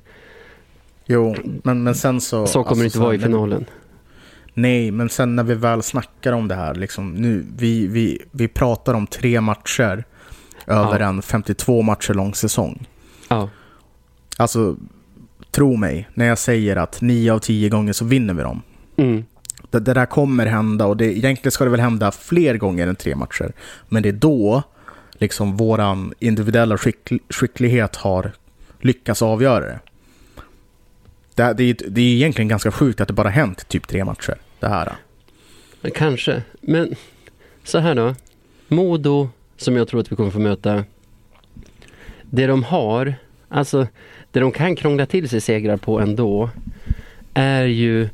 [1.07, 2.47] jo, men, men sen så...
[2.47, 3.64] Så kommer alltså, det inte vara i finalen.
[4.55, 8.49] Nej, men sen när vi väl snackar om det här, liksom, nu, vi, vi, vi
[8.49, 10.05] pratar om tre matcher
[10.66, 11.09] över ja.
[11.09, 12.87] en 52 matcher lång säsong.
[13.29, 13.49] Ja.
[14.37, 14.77] Alltså,
[15.59, 18.62] tro mig när jag säger att nio av tio gånger så vinner vi dem.
[18.96, 19.24] Mm.
[19.70, 22.96] Det, det, där kommer hända och det, egentligen ska det väl hända fler gånger än
[22.96, 23.52] tre matcher.
[23.88, 24.62] Men det är då
[25.12, 28.32] liksom våran individuella skick, skicklighet har
[28.80, 29.80] lyckats avgöra det.
[31.34, 34.34] Det, det, det är egentligen ganska sjukt att det bara hänt typ tre matcher.
[34.61, 34.92] Det här.
[35.94, 36.94] Kanske, men
[37.64, 38.14] så här då.
[38.68, 40.84] Modo, som jag tror att vi kommer få möta.
[42.22, 43.14] Det de har,
[43.48, 43.86] alltså
[44.39, 46.51] det de kan krångla till sig segrar på ändå
[47.34, 48.09] är ju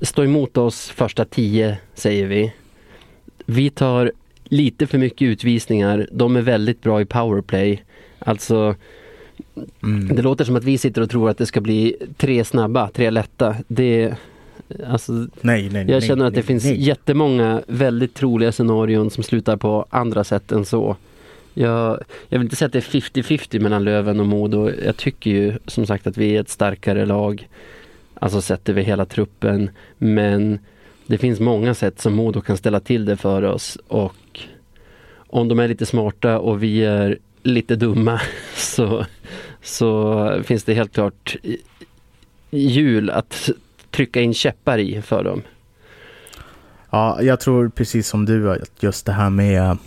[0.00, 2.52] stå emot oss första tio, säger vi.
[3.46, 4.12] Vi tar
[4.44, 6.08] lite för mycket utvisningar.
[6.12, 7.82] De är väldigt bra i powerplay.
[8.18, 8.74] Alltså,
[9.82, 10.16] mm.
[10.16, 13.10] det låter som att vi sitter och tror att det ska bli tre snabba, tre
[13.10, 13.56] lätta.
[13.68, 14.14] Det,
[14.86, 16.82] alltså, nej, nej, jag känner att det finns nej.
[16.82, 20.96] jättemånga väldigt troliga scenarion som slutar på andra sätt än så.
[21.54, 24.70] Jag, jag vill inte säga att det är 50-50 mellan Löven och Modo.
[24.84, 27.48] Jag tycker ju som sagt att vi är ett starkare lag.
[28.14, 29.70] Alltså sett över hela truppen.
[29.98, 30.58] Men
[31.06, 33.78] det finns många sätt som Modo kan ställa till det för oss.
[33.88, 34.40] Och
[35.14, 38.20] om de är lite smarta och vi är lite dumma
[38.56, 39.06] så,
[39.62, 41.36] så finns det helt klart
[42.50, 43.50] hjul att
[43.90, 45.42] trycka in käppar i för dem.
[46.90, 49.78] Ja, jag tror precis som du att just det här med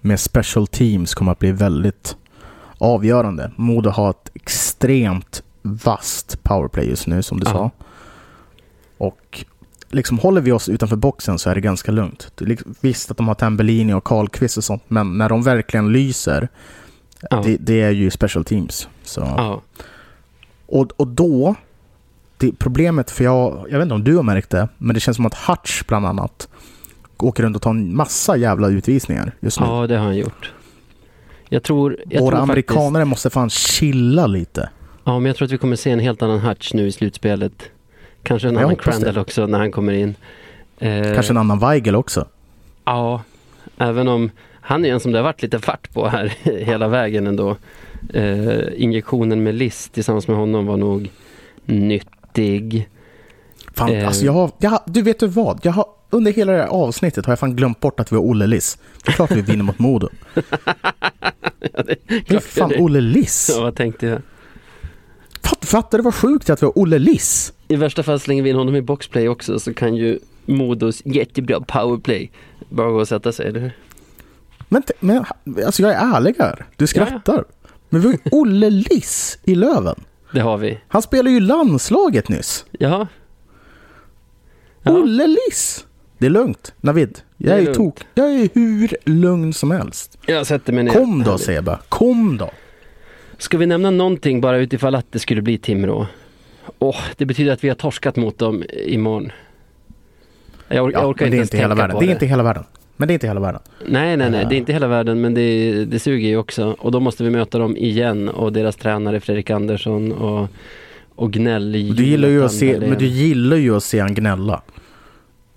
[0.00, 2.16] med special teams kommer att bli väldigt
[2.78, 3.50] avgörande.
[3.56, 7.52] Modo har ett extremt vast powerplay just nu som du ja.
[7.52, 7.70] sa.
[8.98, 9.44] Och
[9.88, 12.32] liksom håller vi oss utanför boxen så är det ganska lugnt.
[12.80, 16.48] Visst att de har Tambellini och Karlqvist och sånt, men när de verkligen lyser,
[17.30, 17.42] ja.
[17.44, 18.88] det, det, är ju special teams.
[19.02, 19.20] Så.
[19.20, 19.62] Ja.
[20.66, 21.54] Och, och då,
[22.36, 25.16] det, problemet, för jag, jag vet inte om du har märkt det, men det känns
[25.16, 26.48] som att Hutch bland annat
[27.22, 29.66] åker runt och tar en massa jävla utvisningar just nu.
[29.66, 30.52] Ja, det har han gjort.
[31.48, 33.10] Jag tror, jag Våra tror amerikanare faktiskt...
[33.10, 34.70] måste fan chilla lite.
[35.04, 37.70] Ja, men jag tror att vi kommer se en helt annan Hutch nu i slutspelet.
[38.22, 40.14] Kanske en jag annan Crandall också när han kommer in.
[40.78, 41.14] Eh...
[41.14, 42.26] Kanske en annan Weigel också.
[42.84, 43.22] Ja,
[43.78, 47.26] även om han är en som det har varit lite fart på här hela vägen
[47.26, 47.56] ändå.
[48.14, 51.10] Eh, injektionen med list tillsammans med honom var nog
[51.64, 52.88] nyttig.
[53.74, 54.06] Fan, eh...
[54.06, 55.60] alltså jag har, jag, du vet du vad?
[55.62, 58.22] Jag har under hela det här avsnittet har jag fan glömt bort att vi har
[58.22, 58.78] Olle Liss.
[59.04, 60.08] Det är klart vi vinner mot Modo.
[60.34, 63.50] ja, det är fan Olle Liss.
[63.54, 64.22] Ja, vad tänkte jag?
[65.42, 67.52] Fatt, fattar du vad sjukt att vi har Olle Liss?
[67.68, 71.60] I värsta fall slänger vi in honom i boxplay också så kan ju Modos jättebra
[71.60, 72.30] powerplay
[72.68, 73.72] Bara gå och sätta sig, eller hur?
[74.68, 75.24] Men, men
[75.66, 76.66] alltså jag är ärlig här.
[76.76, 77.44] Du skrattar.
[77.88, 80.04] Men vi har ju Olle Liss i Löven.
[80.32, 80.80] Det har vi.
[80.88, 82.64] Han spelar ju landslaget nyss.
[82.70, 83.08] Jaha.
[84.82, 84.92] Ja.
[84.92, 85.86] Olle Liss!
[86.18, 86.74] Det är lugnt.
[86.80, 87.76] Navid, jag är är, lugnt.
[87.76, 88.00] tok.
[88.14, 90.18] Jag är hur lugn som helst.
[90.26, 90.92] Jag sätter mig ner.
[90.92, 91.38] Kom då.
[91.38, 92.50] Seba, kom då.
[93.38, 96.06] Ska vi nämna någonting bara utifall att det skulle bli Timrå?
[96.78, 99.32] Åh, det betyder att vi har torskat mot dem imorgon.
[100.68, 101.94] Jag, or- jag orkar inte det är ens inte hela tänka världen.
[101.94, 102.10] på Det det.
[102.10, 102.64] är inte hela världen.
[102.96, 103.60] Men det är inte hela världen.
[103.86, 104.42] Nej, nej, nej.
[104.42, 104.48] Ja.
[104.48, 106.76] Det är inte hela världen, men det, det suger ju också.
[106.78, 110.48] Och då måste vi möta dem igen och deras tränare Fredrik Andersson och,
[111.14, 114.62] och gnäll du gillar ju att se, men du gillar ju att se han gnälla.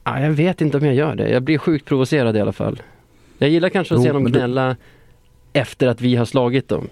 [0.03, 1.29] Ja, jag vet inte om jag gör det.
[1.29, 2.81] Jag blir sjukt provocerad i alla fall.
[3.37, 4.75] Jag gillar kanske att Jo, se dem men du- gnälla
[5.53, 6.87] efter att vi har slagit dem.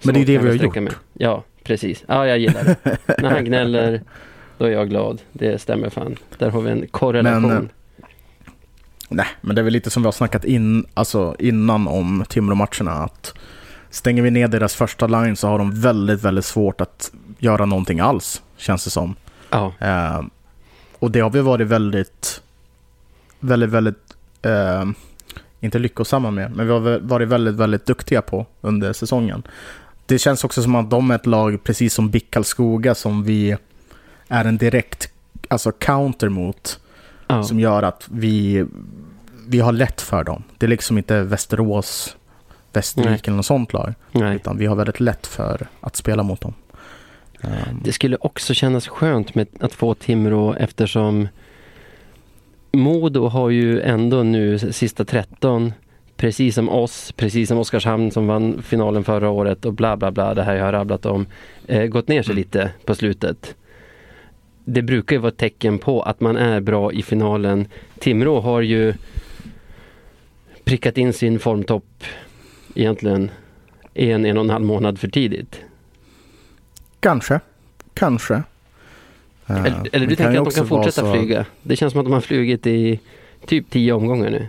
[0.00, 0.74] Så Men det är det vi har gjort.
[0.74, 0.92] mig.
[1.12, 2.04] Ja, precis.
[2.08, 2.98] Ja, jag gillar det.
[3.22, 4.02] När han gnäller,
[4.58, 5.22] då är jag glad.
[5.32, 6.16] Det stämmer fan.
[6.38, 7.42] Där har vi en korrelation.
[7.42, 7.62] Men, eh,
[9.08, 12.92] Nej, men det är väl lite som vi har snackat in, alltså innan om Timrå-matcherna.
[12.92, 13.34] Att
[13.90, 18.00] stänger vi ner deras första line så har de väldigt, väldigt svårt att göra någonting
[18.00, 19.14] alls, känns det som.
[19.50, 20.22] ja, Eh,
[21.04, 22.42] och det har vi varit väldigt,
[23.40, 24.84] väldigt, väldigt, eh,
[25.60, 29.42] inte lyckosamma med, men vi har varit väldigt, väldigt duktiga på under säsongen.
[30.06, 33.56] Det känns också som att de är ett lag, precis som BIK Karlskoga, som vi
[34.28, 35.12] är en direkt
[35.48, 36.80] alltså counter mot,
[37.26, 37.42] ja.
[37.42, 38.64] som gör att vi,
[39.46, 40.42] vi har lätt för dem.
[40.58, 42.16] Det är liksom inte Västerås,
[42.72, 44.36] Västervik eller något sånt lag, Nej.
[44.36, 46.54] utan vi har väldigt lätt för att spela mot dem.
[47.44, 51.28] Eh, Det skulle också kännas skönt med att få Timrå eftersom
[52.72, 55.72] Modo har ju ändå nu sista 13
[56.16, 60.34] precis som oss, precis som Oskarshamn som vann finalen förra året och bla bla bla,
[60.34, 61.26] det här jag har rabblat om,
[61.66, 62.36] eh, gått ner sig Mm.
[62.36, 63.54] lite på slutet.
[64.64, 67.66] Det brukar ju vara ett tecken på att man är bra i finalen.
[67.98, 68.94] Timrå har ju
[70.64, 72.04] prickat in sin formtopp
[72.74, 73.30] egentligen
[73.94, 75.60] en, en och en halv månad för tidigt.
[77.04, 77.40] Kanske.
[77.94, 78.34] Kanske.
[79.46, 81.46] Eh, Eller, eller det du tänker att de kan fortsätta så- flyga?
[81.62, 83.00] Det känns som att de har flugit i
[83.46, 84.46] typ tio omgångar nu.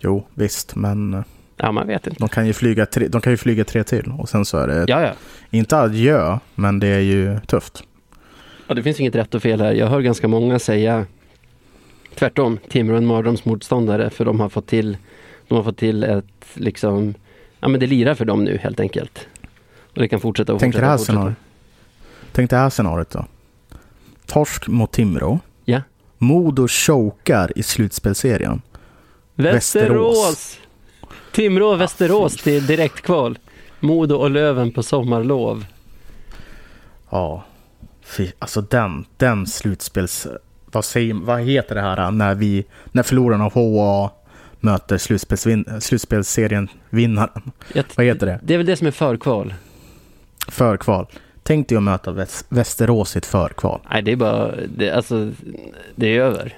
[0.00, 1.22] Jo, visst, men eh,
[1.56, 2.18] Ja, man vet inte.
[2.20, 4.66] de kan, ju flyga tre, de kan ju flyga tre till och sen så är
[4.66, 5.12] det Ja, ja.
[5.50, 7.82] inte adjö, men det är ju tufft.
[8.66, 9.72] ja, det finns inget rätt och fel här.
[9.72, 11.06] Jag hör ganska många säga
[12.14, 12.58] tvärtom.
[12.68, 14.96] Timrå är en mardrömsmotståndare för de har fått till,
[15.48, 17.14] de har fått till ett liksom,
[17.60, 19.26] ja men det lirar för dem nu helt enkelt.
[19.94, 21.12] Och det kan fortsätta och Tänk dig fortsätta.
[21.12, 21.46] här och fortsätta.
[22.32, 23.24] Tänk det här scenariot då.
[24.26, 25.40] Torsk mot Timrå.
[25.64, 25.80] Ja.
[26.18, 28.62] Modo chokar i slutspelserien.
[29.34, 29.54] Västerås!
[29.54, 30.58] Västerås.
[31.32, 33.38] Timrå och Västerås fy till direktkval.
[33.80, 35.64] Modo och Löven på sommarlov.
[37.10, 37.44] Ja,
[38.02, 40.26] fy, alltså den, den slutspels...
[40.66, 44.10] Vad, säger, vad heter det här när, vi, när förlorarna av HA
[44.60, 47.52] möter slutspelsvin, slutspelsserien vinnaren?
[47.96, 48.40] Vad heter det?
[48.42, 49.54] Det är väl det som är förkval.
[50.48, 51.06] Förkval.
[51.42, 53.80] Tänk dig att möta Väs- Västerås i ett förkval.
[53.90, 55.30] Nej, det är bara, det, alltså,
[55.94, 56.56] det är över.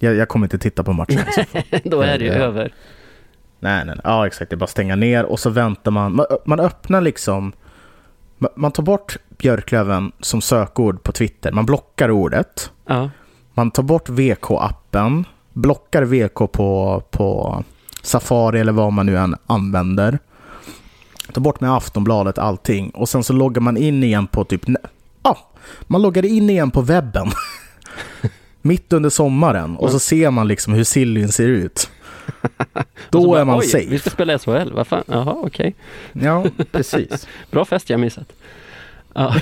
[0.00, 1.20] Jag, jag kommer inte titta på matchen.
[1.84, 2.72] Då är det ju över.
[3.60, 4.00] nej, nej, nej.
[4.04, 4.50] Ja, exakt.
[4.50, 6.16] Det är bara att stänga ner och så väntar man.
[6.16, 7.52] Man, man öppnar liksom...
[8.38, 11.52] Man, man tar bort Björklöven som sökord på Twitter.
[11.52, 12.72] Man blockar ordet.
[12.86, 13.10] Ja.
[13.54, 15.24] Man tar bort VK-appen.
[15.52, 17.64] Blockar VK på, på
[18.02, 20.18] Safari eller vad man nu än använder.
[21.32, 22.90] Tar bort med Aftonbladet allting.
[22.90, 24.62] Och sen så loggar man in igen på typ...
[25.22, 25.38] Ja,
[25.86, 27.30] man loggar in igen på webben.
[28.62, 29.76] Mitt under sommaren.
[29.76, 31.90] Och så ser man liksom hur Sillyn ser ut.
[33.10, 33.86] Då bara, är man safe.
[33.88, 35.74] vi ska spela SHL, vad fan, jaha okej.
[36.12, 37.28] Ja, precis.
[37.50, 38.32] Bra fest jag missat.
[39.14, 39.34] Ja.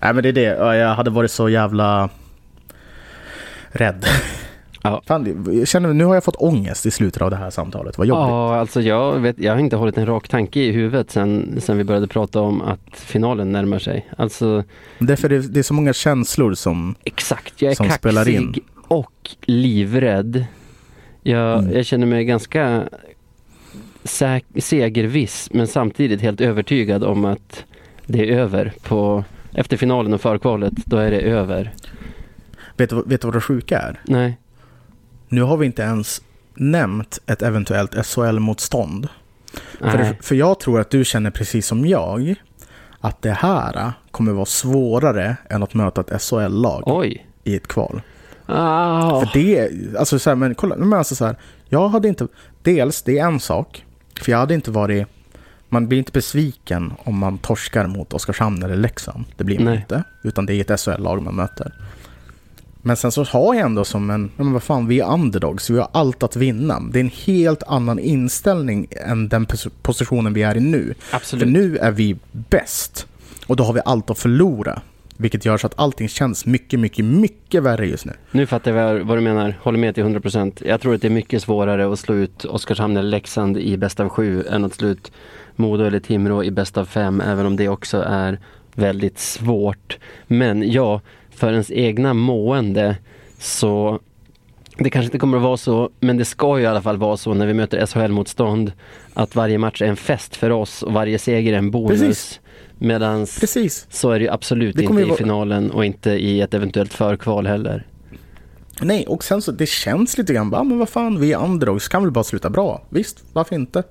[0.00, 0.42] Nej men det är det.
[0.42, 2.08] Ja, Jag hade varit så jävla
[3.68, 4.06] rädd.
[4.82, 5.02] Ja.
[5.06, 7.98] Fan, jag känner, nu har jag fått ångest i slutet av det här samtalet.
[7.98, 8.20] Vad jobbigt.
[8.28, 11.78] ja, alltså jag, vet, jag har inte hållit en rak tanke i huvudet sen, sen
[11.78, 14.08] vi började prata om att finalen närmar sig.
[14.16, 14.64] Alltså
[14.98, 16.94] Det är för det, det är så många känslor som...
[17.04, 18.54] exakt, jag är kaxig spelar in.
[18.88, 20.44] och livrädd.
[21.22, 21.76] Jag, Mm.
[21.76, 22.82] jag känner mig ganska
[24.58, 27.64] segerviss men samtidigt helt övertygad om att
[28.06, 28.72] det är över.
[28.82, 29.24] På,
[29.54, 31.72] efter finalen och förkvalet, då är det över.
[32.76, 34.00] Vet du, vet du vad det sjuka är?
[34.04, 34.38] Nej.
[35.32, 36.22] Nu har vi inte ens
[36.54, 39.08] nämnt ett eventuellt SHL-motstånd.
[39.80, 42.34] För, för jag tror att du känner precis som jag
[43.00, 48.00] att det här kommer vara svårare än att möta ett SHL-lag i ett kval.
[48.46, 49.20] Ah.
[49.20, 51.36] För det, alltså så här, men kolla, men alltså så här,
[51.68, 52.28] jag hade inte,
[52.62, 53.84] dels det är en sak,
[54.20, 55.06] för jag hade inte varit,
[55.68, 59.24] man blir inte besviken om man torskar mot Oskarshamn eller Leksand.
[59.36, 59.76] Det blir man Nej.
[59.76, 61.72] inte, utan det är ett SHL-lag man möter.
[62.82, 65.78] Men sen så har jag ändå som en, men vad fan, vi är underdogs, vi
[65.78, 66.80] har allt att vinna.
[66.92, 70.94] Det är en helt annan inställning än den pos- positionen vi är i nu.
[71.12, 71.42] Absolut.
[71.42, 73.06] För nu är vi bäst.
[73.46, 74.80] Och då har vi allt att förlora.
[75.16, 78.12] Vilket gör så att allting känns mycket, mycket, mycket värre just nu.
[78.30, 79.58] Nu fattar jag vad- du menar.
[79.62, 80.62] Håller med till 100%.
[80.66, 84.00] Jag tror att det är mycket svårare att slå ut Oskarshamn eller Leksand i bäst
[84.00, 85.12] av sju än att slå ut
[85.56, 88.38] Modo eller Timrå i bäst av fem, även om det också är
[88.74, 89.98] väldigt svårt.
[90.26, 91.00] Men ja,
[91.34, 92.96] för ens egna mående
[93.38, 94.00] så
[94.78, 97.16] det kanske inte kommer att vara så, men det ska ju i alla fall vara
[97.16, 98.72] så när vi möter SHL-motstånd
[99.14, 102.00] att varje match är en fest för oss och varje seger är en bonus.
[102.00, 102.40] Precis.
[102.78, 103.86] Medans Precis.
[103.90, 106.92] så är det ju absolut Det inte i vara- finalen och inte i ett eventuellt
[106.94, 107.86] förkval heller.
[108.82, 111.88] Nej, och sen så det känns lite grann, bara, men vad fan, vi är underdogs,
[111.88, 112.82] kan väl bara sluta bra.
[112.90, 113.82] Visst, varför inte?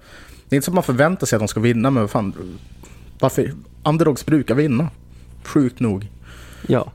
[0.50, 2.34] Det är inte så att man förväntar sig att de ska vinna, men vad fan,
[3.20, 3.52] varför?
[3.84, 4.90] Underdogs brukar vinna.
[5.44, 6.08] Sjukt nog.
[6.68, 6.92] Ja.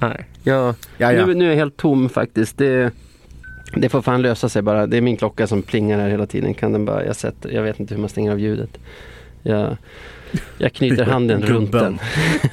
[0.00, 0.24] Nej.
[0.42, 1.26] Jag, Ja, ja.
[1.26, 2.58] Nu, nu är jag helt tom faktiskt.
[2.58, 2.90] Det,
[3.74, 4.86] det får fan lösa sig bara.
[4.86, 6.54] Det är min klocka som plingar här hela tiden.
[6.54, 8.78] Kan den bara, jag, sätter, jag vet inte hur man stänger av ljudet.
[9.42, 9.76] Jag,
[10.58, 11.98] jag knyter handen runt den.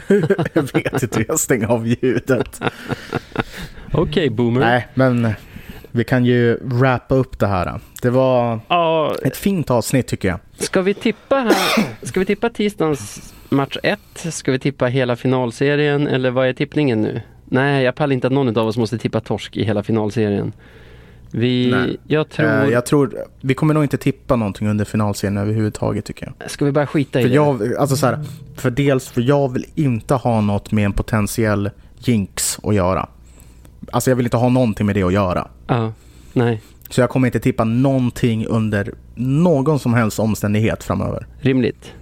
[0.53, 2.61] jag vet inte hur jag stänger av ljudet.
[3.91, 4.59] Okej boomer.
[4.59, 5.33] Nej, men
[5.91, 7.79] vi kan ju wrappa upp det här.
[8.01, 10.39] Det var Ja, ett fint avsnitt tycker jag.
[10.57, 11.55] ska vi tippa här?
[12.05, 13.99] Ska vi tippa tisdagens match 1?
[14.13, 17.21] Ska vi tippa hela finalserien eller vad är tippningen nu?
[17.49, 20.53] Nej, jag pallar inte att någon av oss måste tippa torsk i hela finalserien.
[21.31, 21.97] Vi, Nej.
[22.07, 26.33] jag tror, Eh, jag tror, vi kommer nog inte tippa någonting under finalserien överhuvudtaget tycker
[26.39, 26.51] jag.
[26.51, 27.35] ska vi bara skita i För det?
[27.35, 28.19] jag, alltså så här,
[28.55, 31.69] för dels för jag vill inte ha något med en potentiell
[31.99, 33.09] jinx att göra.
[33.91, 35.47] Alltså jag vill inte ha någonting med det att göra.
[35.67, 35.93] Ja,
[36.33, 41.27] nej, Så jag kommer inte tippa någonting under någon som helst omständighet framöver.
[41.39, 41.93] rimligt.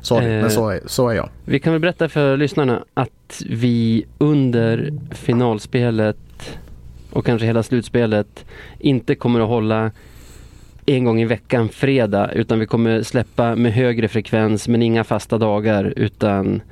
[0.00, 0.40] Sorry, Eh.
[0.40, 1.28] men så är, så är jag.
[1.44, 3.08] Vi kan väl berätta för lyssnarna att
[3.40, 6.58] vi under finalspelet
[7.10, 8.44] och kanske hela slutspelet
[8.78, 9.90] inte kommer att hålla
[10.86, 15.38] en gång i veckan fredag utan vi kommer släppa med högre frekvens men inga fasta
[15.38, 16.62] dagar utan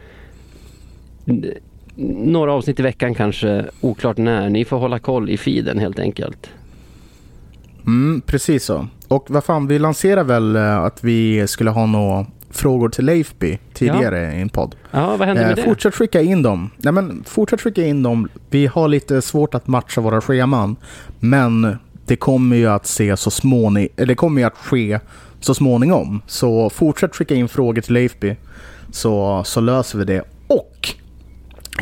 [2.06, 4.48] några avsnitt i veckan kanske, oklart när.
[4.48, 6.50] Ni får hålla koll i feeden helt enkelt.
[7.86, 8.86] Mm, precis så.
[9.08, 13.58] Och vad fan, vi lanserade väl eh, att vi skulle ha något frågor till Leifby
[13.74, 14.74] tidigare i en podd.
[14.90, 15.62] Ja, vad hände med Eh, det?
[15.62, 16.70] fortsätt skicka in dem.
[16.76, 18.28] Nej, men fortsätt skicka in dem.
[18.50, 20.76] Vi har lite svårt att matcha våra scheman.
[21.20, 21.76] Men
[22.06, 25.00] det kommer ju att se så småning, eller det kommer ju att ske
[25.40, 26.22] så småningom.
[26.26, 28.36] Så fortsätt skicka in frågor till Leifby.
[28.92, 30.22] Så, så löser vi det.
[30.46, 30.88] Och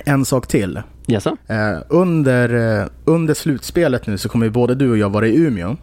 [0.05, 0.81] en sak till.
[1.07, 1.37] Jaså?
[1.47, 5.37] Eh, under, eh, under slutspelet nu så kommer ju både du och jag vara i
[5.37, 5.77] Umeå.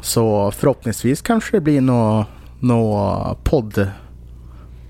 [0.00, 1.80] Så förhoppningsvis kanske det blir
[2.60, 3.88] några nå podd,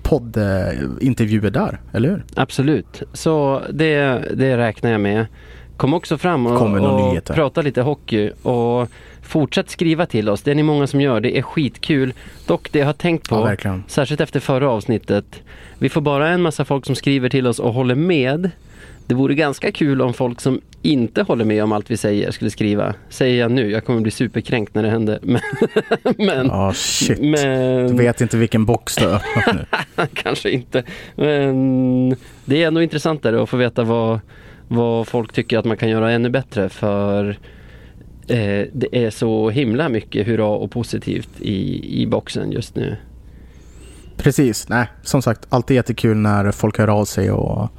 [0.03, 2.23] poddintervjuer där, eller hur?
[2.35, 5.25] Absolut, så det, det räknar jag med.
[5.77, 8.89] Kom också fram och, och prata lite hockey och
[9.21, 10.41] fortsätt skriva till oss.
[10.41, 11.19] Det är ni många som gör.
[11.21, 12.13] Det är skitkul.
[12.45, 15.25] Dock det jag har tänkt på, Ja, särskilt efter förra avsnittet.
[15.77, 18.51] Vi får bara en massa folk som skriver till oss och håller med.
[19.09, 22.51] Det vore ganska kul om folk som inte håller med om allt vi säger skulle
[22.51, 22.93] skriva.
[23.09, 25.19] Säger jag nu, jag kommer bli superkränkt när det händer.
[25.23, 25.41] Men,
[26.17, 27.19] men, Ja, shit.
[27.21, 30.05] men Du vet inte vilken box du har öppnat nu.
[30.13, 30.83] kanske inte.
[31.15, 32.09] Men
[32.45, 34.19] det är ändå intressantare att få veta vad,
[34.67, 37.29] vad folk tycker att man kan göra ännu bättre för
[38.27, 42.95] eh, det är så himla mycket hurra och positivt i, i boxen just nu.
[44.17, 47.69] Precis, nej, som sagt, alltid jättekul när folk hör av sig och,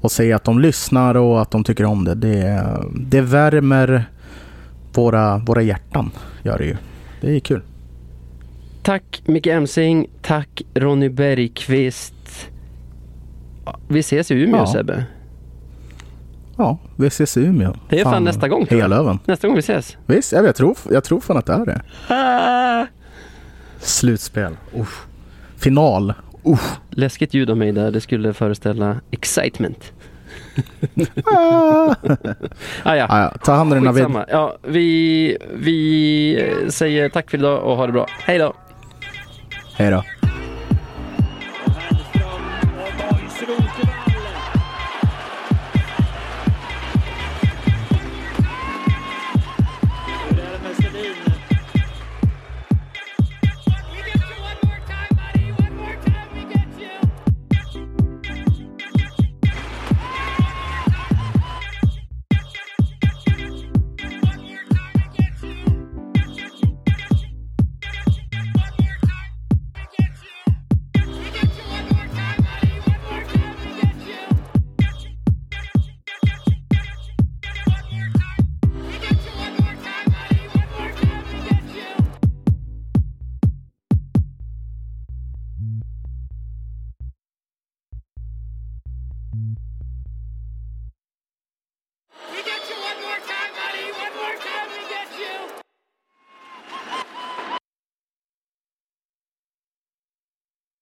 [0.00, 2.14] och säger att de lyssnar och att de tycker om det.
[2.14, 4.04] Det, det värmer
[4.94, 6.10] våra, våra hjärtan,
[6.42, 6.76] gör det ju.
[7.20, 7.62] Det är kul.
[8.82, 12.14] Tack Micke Emsing, tack Ronny Bergqvist.
[13.88, 14.66] Vi ses i Umeå Ja.
[14.66, 15.04] Sebbe.
[16.56, 17.74] Ja, vi ses i Umeå.
[17.88, 18.84] Det är fan nästa gång, tror jag.
[18.84, 19.18] Hela Löven.
[19.24, 19.96] Nästa gång vi ses.
[20.06, 22.86] Visst, ja, jag, tror, jag tror fan att det är det.
[23.80, 24.56] Slutspel.
[24.74, 25.06] Uff.
[25.56, 26.14] Final.
[26.42, 26.76] Uff.
[26.90, 29.92] Läskigt ljud av mig där, det skulle föreställa excitement.
[31.24, 31.94] Ah.
[32.82, 33.06] Ah, ja.
[33.08, 33.34] Ah, ja.
[33.44, 34.24] Ta hand om dig Navid.
[34.28, 38.06] Ja, vi, vi säger tack för idag och ha det bra.
[38.24, 38.54] Hej då!
[39.76, 40.04] Hej då.